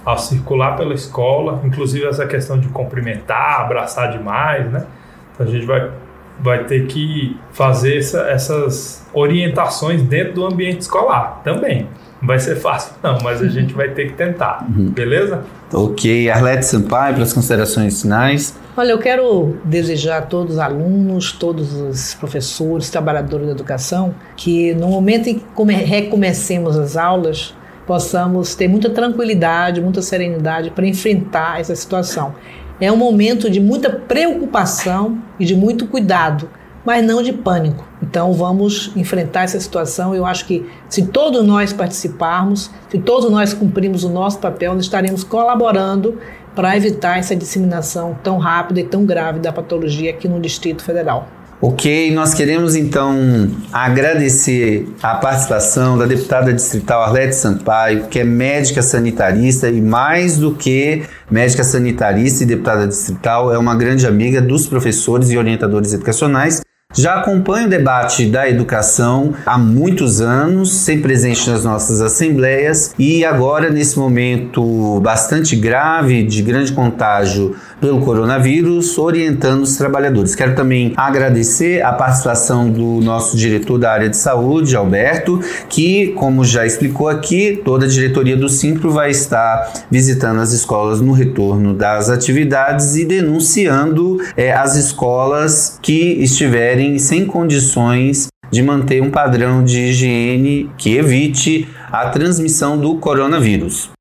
ao 0.04 0.16
circular 0.16 0.76
pela 0.76 0.94
escola, 0.94 1.60
inclusive 1.64 2.06
essa 2.06 2.24
questão 2.24 2.60
de 2.60 2.68
cumprimentar, 2.68 3.62
abraçar 3.62 4.12
demais, 4.12 4.70
né? 4.70 4.86
Então 5.34 5.44
a 5.44 5.50
gente 5.50 5.66
vai, 5.66 5.90
vai 6.38 6.62
ter 6.62 6.86
que 6.86 7.36
fazer 7.50 7.98
essa, 7.98 8.20
essas 8.28 9.04
orientações 9.12 10.00
dentro 10.00 10.34
do 10.34 10.46
ambiente 10.46 10.82
escolar 10.82 11.40
também. 11.42 11.88
Não 12.26 12.34
vai 12.34 12.40
ser 12.40 12.56
fácil, 12.56 12.92
não, 13.04 13.18
mas 13.22 13.40
a 13.40 13.46
gente 13.46 13.72
vai 13.72 13.90
ter 13.90 14.08
que 14.08 14.14
tentar, 14.14 14.66
uhum. 14.68 14.90
beleza? 14.90 15.44
Ok, 15.72 16.28
Arlete 16.28 16.66
Sampaio, 16.66 17.14
para 17.14 17.22
as 17.22 17.32
considerações 17.32 18.02
finais. 18.02 18.58
Olha, 18.76 18.90
eu 18.90 18.98
quero 18.98 19.56
desejar 19.62 20.18
a 20.18 20.22
todos 20.22 20.54
os 20.54 20.58
alunos, 20.58 21.30
todos 21.30 21.72
os 21.72 22.14
professores, 22.14 22.90
trabalhadores 22.90 23.46
da 23.46 23.52
educação, 23.52 24.12
que 24.36 24.74
no 24.74 24.88
momento 24.88 25.28
em 25.28 25.38
que 25.38 25.72
recomecemos 25.84 26.76
as 26.76 26.96
aulas, 26.96 27.54
possamos 27.86 28.56
ter 28.56 28.66
muita 28.66 28.90
tranquilidade, 28.90 29.80
muita 29.80 30.02
serenidade 30.02 30.70
para 30.70 30.84
enfrentar 30.84 31.60
essa 31.60 31.76
situação. 31.76 32.34
É 32.80 32.90
um 32.90 32.96
momento 32.96 33.48
de 33.48 33.60
muita 33.60 33.88
preocupação 33.88 35.16
e 35.38 35.44
de 35.44 35.54
muito 35.54 35.86
cuidado 35.86 36.50
mas 36.86 37.04
não 37.04 37.20
de 37.20 37.32
pânico. 37.32 37.84
Então 38.00 38.32
vamos 38.32 38.92
enfrentar 38.94 39.42
essa 39.42 39.58
situação. 39.58 40.14
Eu 40.14 40.24
acho 40.24 40.46
que 40.46 40.64
se 40.88 41.04
todos 41.06 41.44
nós 41.44 41.72
participarmos, 41.72 42.70
se 42.88 42.98
todos 43.00 43.28
nós 43.28 43.52
cumprirmos 43.52 44.04
o 44.04 44.08
nosso 44.08 44.38
papel, 44.38 44.72
nós 44.74 44.84
estaremos 44.84 45.24
colaborando 45.24 46.16
para 46.54 46.76
evitar 46.76 47.18
essa 47.18 47.34
disseminação 47.34 48.16
tão 48.22 48.38
rápida 48.38 48.80
e 48.80 48.84
tão 48.84 49.04
grave 49.04 49.40
da 49.40 49.52
patologia 49.52 50.10
aqui 50.10 50.28
no 50.28 50.40
Distrito 50.40 50.84
Federal. 50.84 51.28
Ok, 51.60 52.12
nós 52.12 52.34
queremos 52.34 52.76
então 52.76 53.16
agradecer 53.72 54.86
a 55.02 55.14
participação 55.14 55.96
da 55.96 56.04
deputada 56.04 56.52
distrital 56.52 57.02
Arlete 57.02 57.34
Sampaio, 57.34 58.08
que 58.08 58.18
é 58.18 58.24
médica 58.24 58.82
sanitarista 58.82 59.68
e 59.70 59.80
mais 59.80 60.36
do 60.36 60.54
que 60.54 61.04
médica 61.30 61.64
sanitarista 61.64 62.44
e 62.44 62.46
deputada 62.46 62.86
distrital, 62.86 63.52
é 63.52 63.58
uma 63.58 63.74
grande 63.74 64.06
amiga 64.06 64.40
dos 64.40 64.66
professores 64.66 65.30
e 65.30 65.38
orientadores 65.38 65.94
educacionais 65.94 66.60
já 66.94 67.16
acompanho 67.16 67.66
o 67.66 67.70
debate 67.70 68.26
da 68.26 68.48
educação 68.48 69.34
há 69.44 69.58
muitos 69.58 70.20
anos, 70.20 70.72
sempre 70.72 71.02
presente 71.02 71.50
nas 71.50 71.64
nossas 71.64 72.00
assembleias 72.00 72.94
e 72.98 73.24
agora, 73.24 73.70
nesse 73.70 73.98
momento 73.98 75.00
bastante 75.00 75.56
grave 75.56 76.22
de 76.22 76.40
grande 76.42 76.72
contágio 76.72 77.56
pelo 77.80 78.00
coronavírus, 78.00 78.96
orientando 78.98 79.62
os 79.62 79.76
trabalhadores. 79.76 80.34
Quero 80.34 80.54
também 80.54 80.92
agradecer 80.96 81.82
a 81.82 81.92
participação 81.92 82.70
do 82.70 83.00
nosso 83.00 83.36
diretor 83.36 83.78
da 83.78 83.92
área 83.92 84.08
de 84.08 84.16
saúde, 84.16 84.76
Alberto, 84.76 85.40
que, 85.68 86.08
como 86.12 86.44
já 86.44 86.64
explicou 86.64 87.08
aqui, 87.08 87.60
toda 87.64 87.86
a 87.86 87.88
diretoria 87.88 88.36
do 88.36 88.48
Simpro 88.48 88.90
vai 88.90 89.10
estar 89.10 89.72
visitando 89.90 90.40
as 90.40 90.52
escolas 90.52 91.00
no 91.00 91.12
retorno 91.12 91.74
das 91.74 92.08
atividades 92.08 92.96
e 92.96 93.04
denunciando 93.04 94.18
é, 94.36 94.52
as 94.52 94.76
escolas 94.76 95.78
que 95.82 96.22
estiverem 96.22 96.98
sem 96.98 97.26
condições 97.26 98.28
de 98.50 98.62
manter 98.62 99.02
um 99.02 99.10
padrão 99.10 99.62
de 99.64 99.80
higiene 99.80 100.70
que 100.78 100.96
evite 100.96 101.68
a 101.90 102.08
transmissão 102.08 102.78
do 102.78 102.96
coronavírus. 102.96 103.95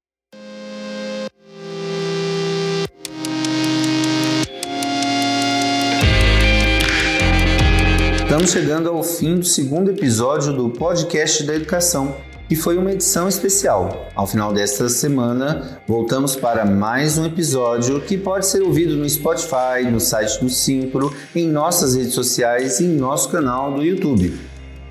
Estamos 8.36 8.52
chegando 8.52 8.90
ao 8.90 9.02
fim 9.02 9.38
do 9.38 9.46
segundo 9.46 9.92
episódio 9.92 10.52
do 10.52 10.70
podcast 10.70 11.42
da 11.44 11.56
educação 11.56 12.18
e 12.50 12.56
foi 12.56 12.78
uma 12.78 12.92
edição 12.92 13.30
especial. 13.30 14.10
Ao 14.14 14.28
final 14.28 14.52
desta 14.52 14.90
semana, 14.90 15.80
voltamos 15.88 16.36
para 16.36 16.66
mais 16.66 17.18
um 17.18 17.26
episódio 17.26 18.02
que 18.02 18.18
pode 18.18 18.46
ser 18.46 18.62
ouvido 18.62 18.98
no 18.98 19.10
Spotify, 19.10 19.90
no 19.90 20.02
site 20.02 20.42
do 20.42 20.50
Simpro, 20.50 21.16
em 21.34 21.48
nossas 21.48 21.96
redes 21.96 22.14
sociais 22.14 22.82
e 22.82 22.84
em 22.84 22.98
nosso 22.98 23.30
canal 23.30 23.74
do 23.74 23.82
YouTube. 23.82 24.38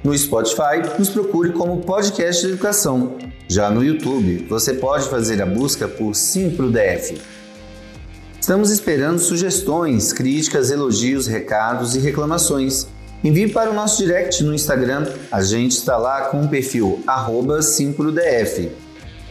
No 0.02 0.16
Spotify, 0.16 0.80
nos 0.98 1.10
procure 1.10 1.52
como 1.52 1.82
Podcast 1.82 2.44
da 2.44 2.48
Educação. 2.48 3.18
Já 3.46 3.68
no 3.68 3.84
YouTube, 3.84 4.46
você 4.48 4.72
pode 4.72 5.06
fazer 5.10 5.42
a 5.42 5.46
busca 5.46 5.86
por 5.86 6.14
Simpro 6.14 6.70
DF. 6.70 7.20
Estamos 8.40 8.70
esperando 8.70 9.18
sugestões, 9.18 10.14
críticas, 10.14 10.70
elogios, 10.70 11.26
recados 11.26 11.94
e 11.94 11.98
reclamações. 11.98 12.86
Envie 13.24 13.48
para 13.48 13.70
o 13.70 13.74
nosso 13.74 14.04
direct 14.04 14.44
no 14.44 14.54
Instagram, 14.54 15.06
a 15.32 15.40
gente 15.40 15.72
está 15.72 15.96
lá 15.96 16.26
com 16.26 16.42
o 16.42 16.48
perfil 16.48 17.02
SimploDF. 17.62 18.70